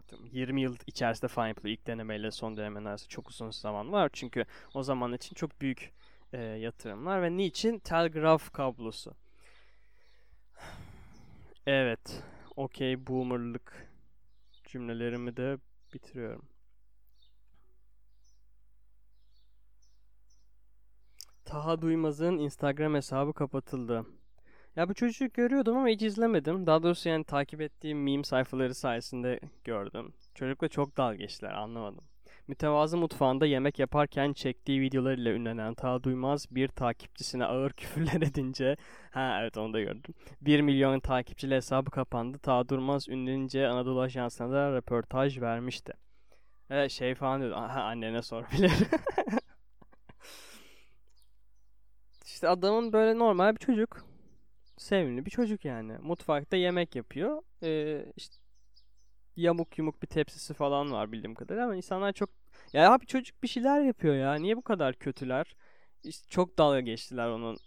tabi 0.03 0.29
20 0.33 0.61
yıl 0.61 0.77
içerisinde 0.87 1.29
falan 1.29 1.49
yapılıyor. 1.49 1.79
İlk 1.79 1.87
denemeyle 1.87 2.31
son 2.31 2.57
denemenin 2.57 2.85
arasında 2.85 3.09
çok 3.09 3.29
uzun 3.31 3.51
zaman 3.51 3.93
var. 3.93 4.11
Çünkü 4.13 4.45
o 4.75 4.83
zaman 4.83 5.13
için 5.13 5.35
çok 5.35 5.61
büyük 5.61 5.93
e, 6.33 6.43
yatırımlar 6.43 7.23
ve 7.23 7.37
niçin 7.37 7.79
telgraf 7.79 8.53
kablosu? 8.53 9.15
Evet. 11.67 12.23
Okey 12.57 13.07
boomerlık 13.07 13.89
cümlelerimi 14.65 15.37
de 15.37 15.59
bitiriyorum. 15.95 16.49
Taha 21.45 21.83
Duymaz'ın 21.83 22.39
Instagram 22.39 22.95
hesabı 22.95 23.33
kapatıldı. 23.33 24.07
Ya 24.77 24.89
bu 24.89 24.95
çocuğu 24.95 25.29
görüyordum 25.35 25.77
ama 25.77 25.89
hiç 25.89 26.03
izlemedim. 26.03 26.67
Daha 26.67 26.83
doğrusu 26.83 27.09
yani 27.09 27.25
takip 27.25 27.61
ettiğim 27.61 28.05
meme 28.05 28.25
sayfaları 28.25 28.75
sayesinde 28.75 29.41
gördüm. 29.65 30.13
Çocukla 30.35 30.69
çok 30.69 30.97
dalga 30.97 31.17
geçtiler 31.17 31.53
anlamadım. 31.53 32.05
Mütevazı 32.49 32.97
mutfağında 32.97 33.47
yemek 33.47 33.79
yaparken 33.79 34.33
çektiği 34.33 34.81
videolarıyla 34.81 35.33
ünlenen 35.33 35.75
Ta 35.75 36.03
Duymaz 36.03 36.47
bir 36.51 36.69
takipçisine 36.69 37.45
ağır 37.45 37.73
küfürler 37.77 38.23
edince 38.23 38.77
ha 39.11 39.39
evet 39.43 39.57
onu 39.57 39.73
da 39.73 39.81
gördüm. 39.81 40.15
1 40.41 40.61
milyon 40.61 41.01
takipçili 41.01 41.55
hesabı 41.55 41.91
kapandı. 41.91 42.39
Ta 42.39 42.69
Durmaz 42.69 43.09
ünlenince 43.09 43.69
Anadolu 43.69 44.01
Ajansı'na 44.01 44.51
da 44.53 44.73
röportaj 44.73 45.41
vermişti. 45.41 45.93
Evet 46.71 46.91
şey 46.91 47.15
falan 47.15 47.41
diyordu. 47.41 47.57
Aha, 47.57 47.83
annene 47.83 48.23
sorabilir. 48.23 48.73
İşte 52.25 52.49
adamın 52.49 52.93
böyle 52.93 53.19
normal 53.19 53.55
bir 53.55 53.61
çocuk. 53.61 54.16
Sevimli 54.77 55.27
bir 55.27 55.31
çocuk 55.31 55.65
yani. 55.65 55.99
Mutfakta 55.99 56.57
yemek 56.57 56.97
yapıyor. 56.97 57.43
Ee, 57.63 58.13
işte 58.17 58.37
yamuk 59.37 59.79
yumuk 59.79 60.03
bir 60.03 60.07
tepsisi 60.07 60.55
falan 60.55 60.93
var 60.93 61.13
bildiğim 61.13 61.35
kadarıyla 61.35 61.65
ama 61.65 61.77
insanlar 61.77 62.13
çok 62.13 62.31
ya 62.73 62.93
abi 62.93 63.07
çocuk 63.07 63.43
bir 63.43 63.49
şeyler 63.49 63.81
yapıyor 63.81 64.15
ya. 64.15 64.35
Niye 64.35 64.57
bu 64.57 64.63
kadar 64.63 64.95
kötüler? 64.95 65.57
İşte 66.05 66.27
çok 66.31 66.59
dalga 66.59 66.81
geçtiler 66.81 67.29
onun 67.29 67.59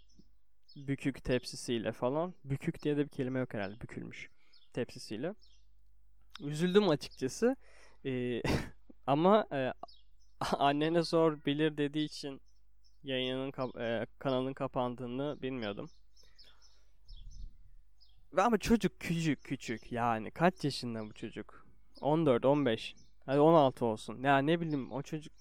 bükük 0.76 1.24
tepsisiyle 1.24 1.92
falan. 1.92 2.34
Bükük 2.44 2.82
diye 2.82 2.96
de 2.96 3.04
bir 3.04 3.08
kelime 3.10 3.38
yok 3.38 3.54
herhalde. 3.54 3.80
Bükülmüş 3.80 4.30
tepsisiyle. 4.72 5.34
Üzüldüm 6.40 6.88
açıkçası. 6.88 7.56
Ee, 8.04 8.42
ama 9.06 9.46
e, 9.52 9.72
annene 10.58 11.02
zor 11.02 11.44
bilir 11.44 11.76
dediği 11.76 12.04
için 12.04 12.40
yayının 13.02 13.52
e, 13.80 14.06
kanalın 14.18 14.52
kapandığını 14.52 15.42
bilmiyordum. 15.42 15.90
Ve 18.36 18.42
ama 18.42 18.58
çocuk 18.58 19.00
küçük 19.00 19.44
küçük 19.44 19.92
yani 19.92 20.30
kaç 20.30 20.64
yaşında 20.64 21.06
bu 21.06 21.12
çocuk? 21.12 21.66
14, 22.00 22.44
15. 22.44 22.94
Hadi 23.26 23.40
16 23.40 23.84
olsun. 23.84 24.22
Ya 24.22 24.38
ne 24.38 24.60
bileyim 24.60 24.92
o 24.92 25.02
çocuk 25.02 25.32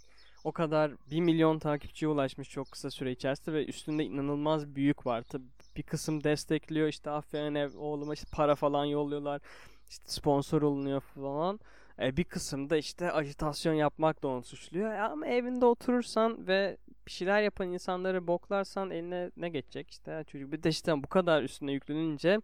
o 0.43 0.51
kadar 0.51 0.91
1 1.11 1.21
milyon 1.21 1.59
takipçiye 1.59 2.09
ulaşmış 2.09 2.49
çok 2.49 2.71
kısa 2.71 2.91
süre 2.91 3.11
içerisinde 3.11 3.55
ve 3.55 3.65
üstünde 3.65 4.03
inanılmaz 4.03 4.75
büyük 4.75 5.05
var. 5.05 5.21
Tabii 5.21 5.47
bir 5.77 5.83
kısım 5.83 6.23
destekliyor 6.23 6.87
işte 6.87 7.09
aferin 7.09 7.55
ev 7.55 7.77
oğluma 7.77 8.13
işte 8.13 8.27
para 8.31 8.55
falan 8.55 8.85
yolluyorlar. 8.85 9.41
İşte 9.89 10.03
sponsor 10.07 10.61
olunuyor 10.61 11.01
falan. 11.01 11.59
E, 12.01 12.17
bir 12.17 12.23
kısım 12.23 12.69
da 12.69 12.77
işte 12.77 13.11
ajitasyon 13.11 13.73
yapmak 13.73 14.23
da 14.23 14.27
onu 14.27 14.43
suçluyor. 14.43 14.93
E, 14.93 15.01
ama 15.01 15.27
evinde 15.27 15.65
oturursan 15.65 16.47
ve 16.47 16.77
bir 17.05 17.11
şeyler 17.11 17.41
yapan 17.41 17.73
insanları 17.73 18.27
boklarsan 18.27 18.89
eline 18.91 19.31
ne 19.37 19.49
geçecek 19.49 19.91
işte 19.91 20.23
çocuk. 20.27 20.51
Bir 20.51 20.63
de 20.63 20.69
işte 20.69 21.03
bu 21.03 21.07
kadar 21.07 21.43
üstüne 21.43 21.71
yüklenince 21.71 22.39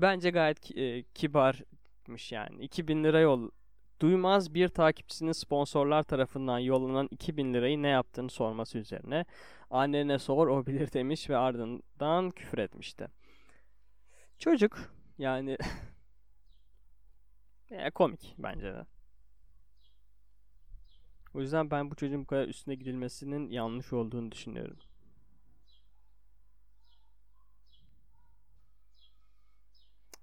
bence 0.00 0.30
gayet 0.30 0.78
e, 0.78 1.02
kibarmış 1.02 2.32
yani. 2.32 2.64
2000 2.64 3.04
lira 3.04 3.20
yol 3.20 3.50
duymaz 4.00 4.54
bir 4.54 4.68
takipçisinin 4.68 5.32
sponsorlar 5.32 6.02
tarafından 6.02 6.58
yollanan 6.58 7.08
2000 7.10 7.54
lirayı 7.54 7.82
ne 7.82 7.88
yaptığını 7.88 8.30
sorması 8.30 8.78
üzerine 8.78 9.24
annene 9.70 10.18
sor 10.18 10.48
o 10.48 10.66
bilir 10.66 10.92
demiş 10.92 11.30
ve 11.30 11.36
ardından 11.36 12.30
küfür 12.30 12.58
etmişti. 12.58 13.08
Çocuk 14.38 14.92
yani 15.18 15.58
ya 17.70 17.90
komik 17.90 18.34
bence 18.38 18.74
de. 18.74 18.86
O 21.34 21.40
yüzden 21.40 21.70
ben 21.70 21.90
bu 21.90 21.94
çocuğun 21.94 22.22
bu 22.22 22.26
kadar 22.26 22.48
üstüne 22.48 22.74
gidilmesinin 22.74 23.50
yanlış 23.50 23.92
olduğunu 23.92 24.32
düşünüyorum. 24.32 24.76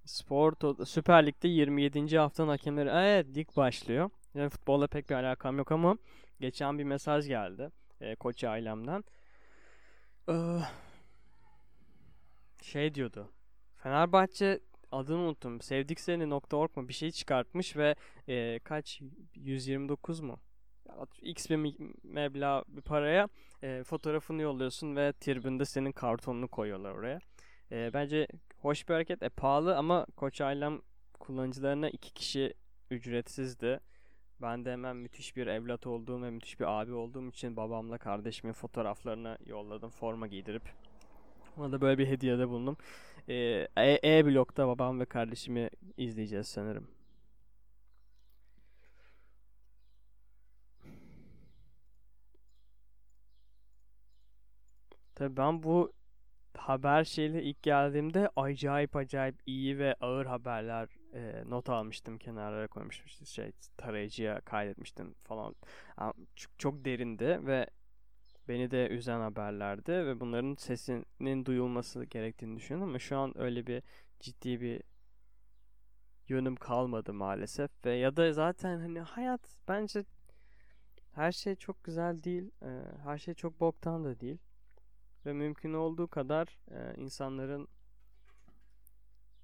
Spor 0.10 0.54
Süper 0.86 1.26
Lig'de 1.26 1.48
27. 1.48 2.18
haftanın 2.18 2.50
hakemleri 2.50 2.90
evet 2.90 3.36
lig 3.36 3.48
başlıyor. 3.58 4.10
Yani 4.34 4.50
futbolla 4.50 4.88
pek 4.88 5.10
bir 5.10 5.16
alakam 5.16 5.58
yok 5.58 5.72
ama 5.72 5.98
geçen 6.40 6.80
bir 6.80 6.84
mesaj 6.84 7.28
geldi 7.28 7.70
e, 8.02 8.16
koç 8.16 8.44
ailemden. 8.44 9.04
Ee, 10.30 10.60
şey 12.62 12.96
diyordu. 12.96 13.32
Fenerbahçe 13.76 14.60
adını 14.92 15.18
unuttum. 15.18 15.62
Sevdik 15.62 16.00
seni 16.00 16.34
.org 16.34 16.78
mu 16.78 16.88
bir 16.88 16.94
şey 16.94 17.12
çıkartmış 17.12 17.78
ve 17.78 17.96
e, 18.28 18.60
kaç 18.60 19.02
129 19.36 20.20
mu? 20.20 20.40
X 21.22 21.50
bir 21.50 21.76
meblağ 22.04 22.64
bir 22.68 22.82
paraya 22.82 23.28
e, 23.64 23.84
fotoğrafını 23.84 24.42
yolluyorsun 24.42 24.96
ve 24.96 25.14
tribünde 25.14 25.66
senin 25.66 25.92
kartonunu 25.92 26.48
koyuyorlar 26.48 26.92
oraya. 26.92 27.20
E, 27.72 27.94
bence 27.94 28.28
hoş 28.62 28.90
bir 28.90 28.94
hareket. 28.94 29.24
E, 29.24 29.30
pahalı 29.30 29.78
ama 29.78 30.06
Koç 30.16 30.42
Ailem 30.42 30.82
kullanıcılarına 31.20 31.90
iki 31.90 32.14
kişi 32.14 32.54
ücretsizdi. 32.92 33.80
Ben 34.42 34.66
de 34.66 34.72
hemen 34.72 34.96
müthiş 34.96 35.36
bir 35.36 35.48
evlat 35.48 35.88
olduğum 35.88 36.22
ve 36.22 36.30
müthiş 36.30 36.60
bir 36.60 36.82
abi 36.82 36.94
olduğum 36.94 37.30
için 37.30 37.56
babamla 37.56 37.98
kardeşimin 37.98 38.54
fotoğraflarını 38.54 39.38
yolladım 39.46 39.90
forma 39.90 40.28
giydirip. 40.28 40.64
Ona 41.58 41.72
da 41.72 41.82
böyle 41.82 41.98
bir 41.98 42.08
hediyede 42.08 42.50
bulundum. 42.50 42.78
Ee, 43.30 43.68
E-Blok'ta 44.04 44.68
babam 44.68 45.00
ve 45.00 45.06
kardeşimi 45.06 45.70
izleyeceğiz 45.98 46.48
sanırım. 46.48 46.88
Tabii 55.16 55.38
ben 55.38 55.64
bu 55.64 55.94
haber 56.58 57.04
şeyle 57.04 57.44
ilk 57.44 57.64
geldiğimde 57.64 58.30
acayip 58.36 58.96
acayip 58.96 59.36
iyi 59.46 59.80
ve 59.80 59.96
ağır 60.02 60.26
haberler 60.26 60.90
e, 61.14 61.44
not 61.50 61.70
almıştım 61.70 62.18
kenarlara 62.18 62.68
koymuştum. 62.68 63.26
Şey 63.26 63.52
tarayıcıya 63.78 64.42
kaydetmiştim 64.42 65.16
falan. 65.24 65.56
Çok, 66.36 66.60
çok 66.60 66.86
derindi 66.86 67.40
ve 67.48 67.68
beni 68.48 68.72
de 68.72 68.90
üzen 68.90 69.20
haberlerdi 69.20 69.92
ve 69.92 70.20
bunların 70.20 70.56
sesinin 70.56 71.46
duyulması 71.46 72.06
gerektiğini 72.06 72.58
düşünüyorum 72.58 72.90
ama 72.90 73.00
şu 73.00 73.18
an 73.18 73.38
öyle 73.38 73.68
bir 73.68 73.84
ciddi 74.20 74.62
bir 74.62 74.82
yönüm 76.28 76.56
kalmadı 76.56 77.14
maalesef 77.14 77.72
ve 77.86 77.96
ya 77.96 78.18
da 78.18 78.34
zaten 78.34 78.80
hani 78.80 79.00
hayat 79.00 79.42
bence 79.68 80.04
her 81.12 81.32
şey 81.32 81.56
çok 81.56 81.84
güzel 81.84 82.24
değil 82.24 82.52
her 83.04 83.18
şey 83.18 83.34
çok 83.34 83.60
boktan 83.60 84.06
da 84.06 84.20
değil 84.20 84.38
ve 85.30 85.34
mümkün 85.34 85.74
olduğu 85.74 86.08
kadar 86.08 86.58
e, 86.72 87.02
insanların 87.02 87.68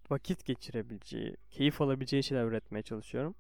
vakit 0.10 0.46
geçirebileceği, 0.46 1.38
keyif 1.52 1.82
alabileceği 1.82 2.24
şeyler 2.24 2.46
üretmeye 2.46 2.84
çalışıyorum. 2.84 3.36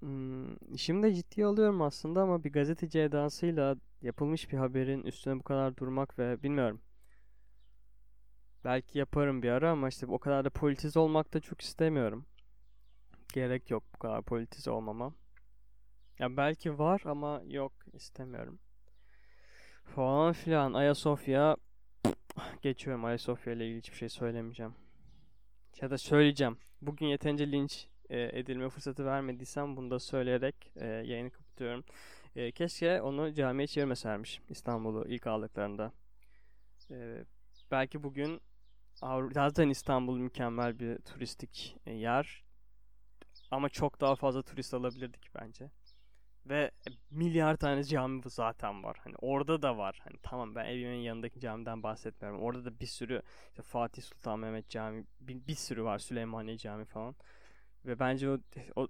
Hmm, 0.00 0.74
işimi 0.74 1.02
de 1.02 1.14
ciddiye 1.14 1.46
alıyorum 1.46 1.82
aslında 1.82 2.22
ama 2.22 2.44
bir 2.44 2.52
gazeteci 2.52 3.00
edasıyla 3.00 3.76
yapılmış 4.02 4.52
bir 4.52 4.58
haberin 4.58 5.02
üstüne 5.02 5.38
bu 5.38 5.42
kadar 5.42 5.76
durmak 5.76 6.18
ve 6.18 6.42
bilmiyorum. 6.42 6.80
Belki 8.64 8.98
yaparım 8.98 9.42
bir 9.42 9.48
ara 9.48 9.70
ama 9.70 9.88
işte 9.88 10.06
o 10.06 10.18
kadar 10.18 10.44
da 10.44 10.50
politize 10.50 10.98
olmak 10.98 11.34
da 11.34 11.40
çok 11.40 11.60
istemiyorum. 11.60 12.26
Gerek 13.34 13.70
yok 13.70 13.84
bu 13.94 13.98
kadar 13.98 14.22
politize 14.22 14.70
olmama. 14.70 15.14
Ya 16.18 16.36
belki 16.36 16.78
var 16.78 17.02
ama 17.04 17.42
yok 17.46 17.72
istemiyorum 17.92 18.58
falan 19.94 20.32
filan. 20.32 20.72
Ayasofya 20.72 21.56
geçiyorum 22.62 23.04
Ayasofya 23.04 23.52
ile 23.52 23.66
ilgili 23.66 23.78
hiçbir 23.78 23.96
şey 23.96 24.08
söylemeyeceğim. 24.08 24.74
Ya 25.80 25.90
da 25.90 25.98
söyleyeceğim. 25.98 26.58
Bugün 26.82 27.06
yeterince 27.06 27.52
linç 27.52 27.88
e, 28.10 28.38
edilme 28.38 28.68
fırsatı 28.68 29.04
vermediysem 29.04 29.76
bunu 29.76 29.90
da 29.90 29.98
söyleyerek 29.98 30.72
e, 30.76 30.86
yayını 30.86 31.30
kapatıyorum. 31.30 31.84
E, 32.36 32.52
keşke 32.52 33.02
onu 33.02 33.34
camiye 33.34 33.66
çevirmesermiş 33.66 34.40
İstanbul'u 34.48 35.08
ilk 35.08 35.26
aldıklarında. 35.26 35.92
E, 36.90 37.24
belki 37.70 38.02
bugün 38.02 38.40
zaten 39.32 39.68
İstanbul 39.68 40.18
mükemmel 40.18 40.78
bir 40.78 40.98
turistik 40.98 41.76
e, 41.86 41.92
yer. 41.92 42.44
Ama 43.50 43.68
çok 43.68 44.00
daha 44.00 44.16
fazla 44.16 44.42
turist 44.42 44.74
alabilirdik 44.74 45.34
bence. 45.34 45.70
Ve 46.48 46.70
milyar 47.10 47.56
tane 47.56 47.84
cami 47.84 48.22
zaten 48.26 48.84
var. 48.84 48.96
Hani 49.04 49.14
orada 49.18 49.62
da 49.62 49.78
var. 49.78 50.00
Hani 50.04 50.16
tamam 50.22 50.54
ben 50.54 50.64
evimin 50.64 50.98
yanındaki 50.98 51.40
camiden 51.40 51.82
bahsetmiyorum. 51.82 52.42
Orada 52.42 52.64
da 52.64 52.80
bir 52.80 52.86
sürü 52.86 53.22
işte 53.48 53.62
Fatih 53.62 54.02
Sultan 54.02 54.38
Mehmet 54.38 54.68
Cami 54.68 55.04
bir, 55.20 55.46
bir 55.46 55.54
sürü 55.54 55.84
var. 55.84 55.98
Süleymaniye 55.98 56.58
Cami 56.58 56.84
falan. 56.84 57.14
Ve 57.86 57.98
bence 57.98 58.30
o, 58.30 58.38
o 58.76 58.88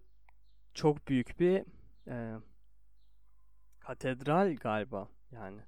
çok 0.74 1.08
büyük 1.08 1.40
bir 1.40 1.64
e, 2.08 2.40
katedral 3.80 4.56
galiba 4.56 5.08
yani. 5.32 5.60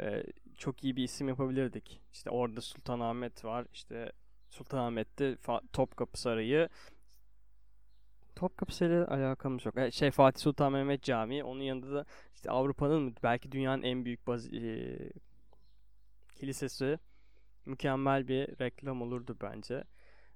E, 0.00 0.22
çok 0.56 0.84
iyi 0.84 0.96
bir 0.96 1.04
isim 1.04 1.28
yapabilirdik. 1.28 2.02
İşte 2.12 2.30
orada 2.30 2.60
Sultanahmet 2.60 3.44
var. 3.44 3.66
İşte 3.72 4.12
Sultanahmet'te 4.50 5.36
Topkapı 5.72 6.20
Sarayı. 6.20 6.68
Topkapı 8.36 8.74
Sarayı 8.76 9.06
alakamız 9.06 9.66
yok. 9.66 9.78
E, 9.78 9.90
şey 9.90 10.10
Fatih 10.10 10.40
Sultan 10.40 10.72
Mehmet 10.72 11.02
Camii. 11.02 11.44
Onun 11.44 11.62
yanında 11.62 11.94
da 11.94 12.04
işte 12.34 12.50
Avrupa'nın 12.50 13.16
belki 13.22 13.52
dünyanın 13.52 13.82
en 13.82 14.04
büyük 14.04 14.26
baz 14.26 14.52
e, 14.54 14.98
kilisesi. 16.34 16.98
Mükemmel 17.66 18.28
bir 18.28 18.58
reklam 18.60 19.02
olurdu 19.02 19.36
bence. 19.42 19.84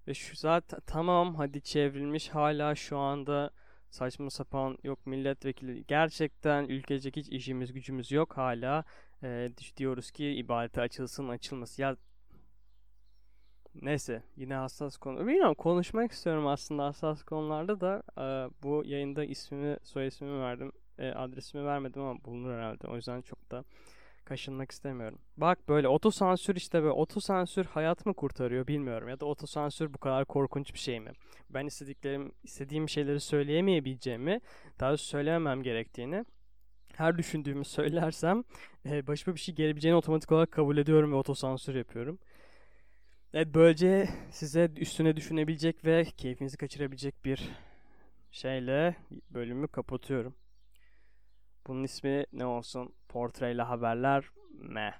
Ve 0.08 0.14
şu 0.14 0.36
zaten 0.36 0.80
tamam 0.86 1.34
hadi 1.34 1.62
çevrilmiş 1.62 2.28
hala 2.28 2.74
şu 2.74 2.98
anda 2.98 3.50
saçma 3.90 4.30
sapan 4.30 4.78
yok 4.84 5.06
milletvekili 5.06 5.84
gerçekten 5.88 6.64
ülkecek 6.64 7.16
hiç 7.16 7.28
işimiz 7.28 7.72
gücümüz 7.72 8.12
yok 8.12 8.36
hala 8.36 8.84
e, 9.22 9.50
diyoruz 9.76 10.10
ki 10.10 10.26
ibadete 10.26 10.80
açılsın 10.80 11.28
açılması 11.28 11.82
ya 11.82 11.96
neyse 13.74 14.22
yine 14.36 14.54
hassas 14.54 14.96
konu 14.96 15.26
bilmiyorum 15.26 15.54
konuşmak 15.54 16.12
istiyorum 16.12 16.46
aslında 16.46 16.84
hassas 16.84 17.22
konularda 17.22 17.80
da 17.80 18.02
e, 18.18 18.22
bu 18.62 18.82
yayında 18.86 19.24
ismimi 19.24 19.76
soy 19.82 20.06
ismimi 20.06 20.40
verdim 20.40 20.72
e, 20.98 21.08
adresimi 21.10 21.64
vermedim 21.64 22.02
ama 22.02 22.24
bulunur 22.24 22.54
herhalde 22.54 22.86
o 22.86 22.96
yüzden 22.96 23.20
çok 23.20 23.50
da 23.50 23.64
kaşınmak 24.24 24.70
istemiyorum. 24.70 25.18
Bak 25.36 25.68
böyle 25.68 25.88
otosansür 25.88 26.56
işte 26.56 26.82
böyle 26.82 26.92
otosansür 26.92 27.64
hayat 27.64 28.06
mı 28.06 28.14
kurtarıyor 28.14 28.66
bilmiyorum 28.66 29.08
ya 29.08 29.20
da 29.20 29.26
otosansür 29.26 29.94
bu 29.94 29.98
kadar 29.98 30.24
korkunç 30.24 30.74
bir 30.74 30.78
şey 30.78 31.00
mi? 31.00 31.12
Ben 31.50 31.66
istediklerim 31.66 32.32
istediğim 32.42 32.88
şeyleri 32.88 33.20
söyleyemeyebileceğimi, 33.20 34.40
daha 34.80 34.90
doğrusu 34.90 35.06
söylememem 35.06 35.62
gerektiğini 35.62 36.24
her 36.94 37.18
düşündüğümü 37.18 37.64
söylersem 37.64 38.44
e, 38.86 39.06
başıma 39.06 39.34
bir 39.34 39.40
şey 39.40 39.54
gelebileceğini 39.54 39.96
otomatik 39.96 40.32
olarak 40.32 40.52
kabul 40.52 40.76
ediyorum 40.76 41.12
ve 41.12 41.16
otosansür 41.16 41.74
yapıyorum. 41.74 42.18
Evet 43.34 43.48
böylece 43.54 44.08
size 44.30 44.70
üstüne 44.76 45.16
düşünebilecek 45.16 45.84
ve 45.84 46.04
keyfinizi 46.04 46.56
kaçırabilecek 46.56 47.24
bir 47.24 47.50
şeyle 48.30 48.96
bölümü 49.30 49.68
kapatıyorum. 49.68 50.34
Bunun 51.66 51.82
ismi 51.84 52.24
ne 52.32 52.46
olsun? 52.46 52.94
Portreyle 53.08 53.62
haberler 53.62 54.24
me. 54.52 54.94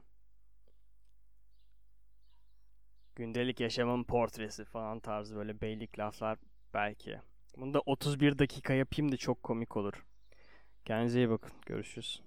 Gündelik 3.16 3.60
yaşamın 3.60 4.04
portresi 4.04 4.64
falan 4.64 5.00
tarzı 5.00 5.36
böyle 5.36 5.60
beylik 5.60 5.98
laflar 5.98 6.38
belki. 6.74 7.18
Bunu 7.56 7.74
da 7.74 7.80
31 7.86 8.38
dakika 8.38 8.72
yapayım 8.72 9.12
da 9.12 9.16
çok 9.16 9.42
komik 9.42 9.76
olur. 9.76 10.06
Kendinize 10.84 11.18
iyi 11.18 11.30
bakın. 11.30 11.52
Görüşürüz. 11.66 12.22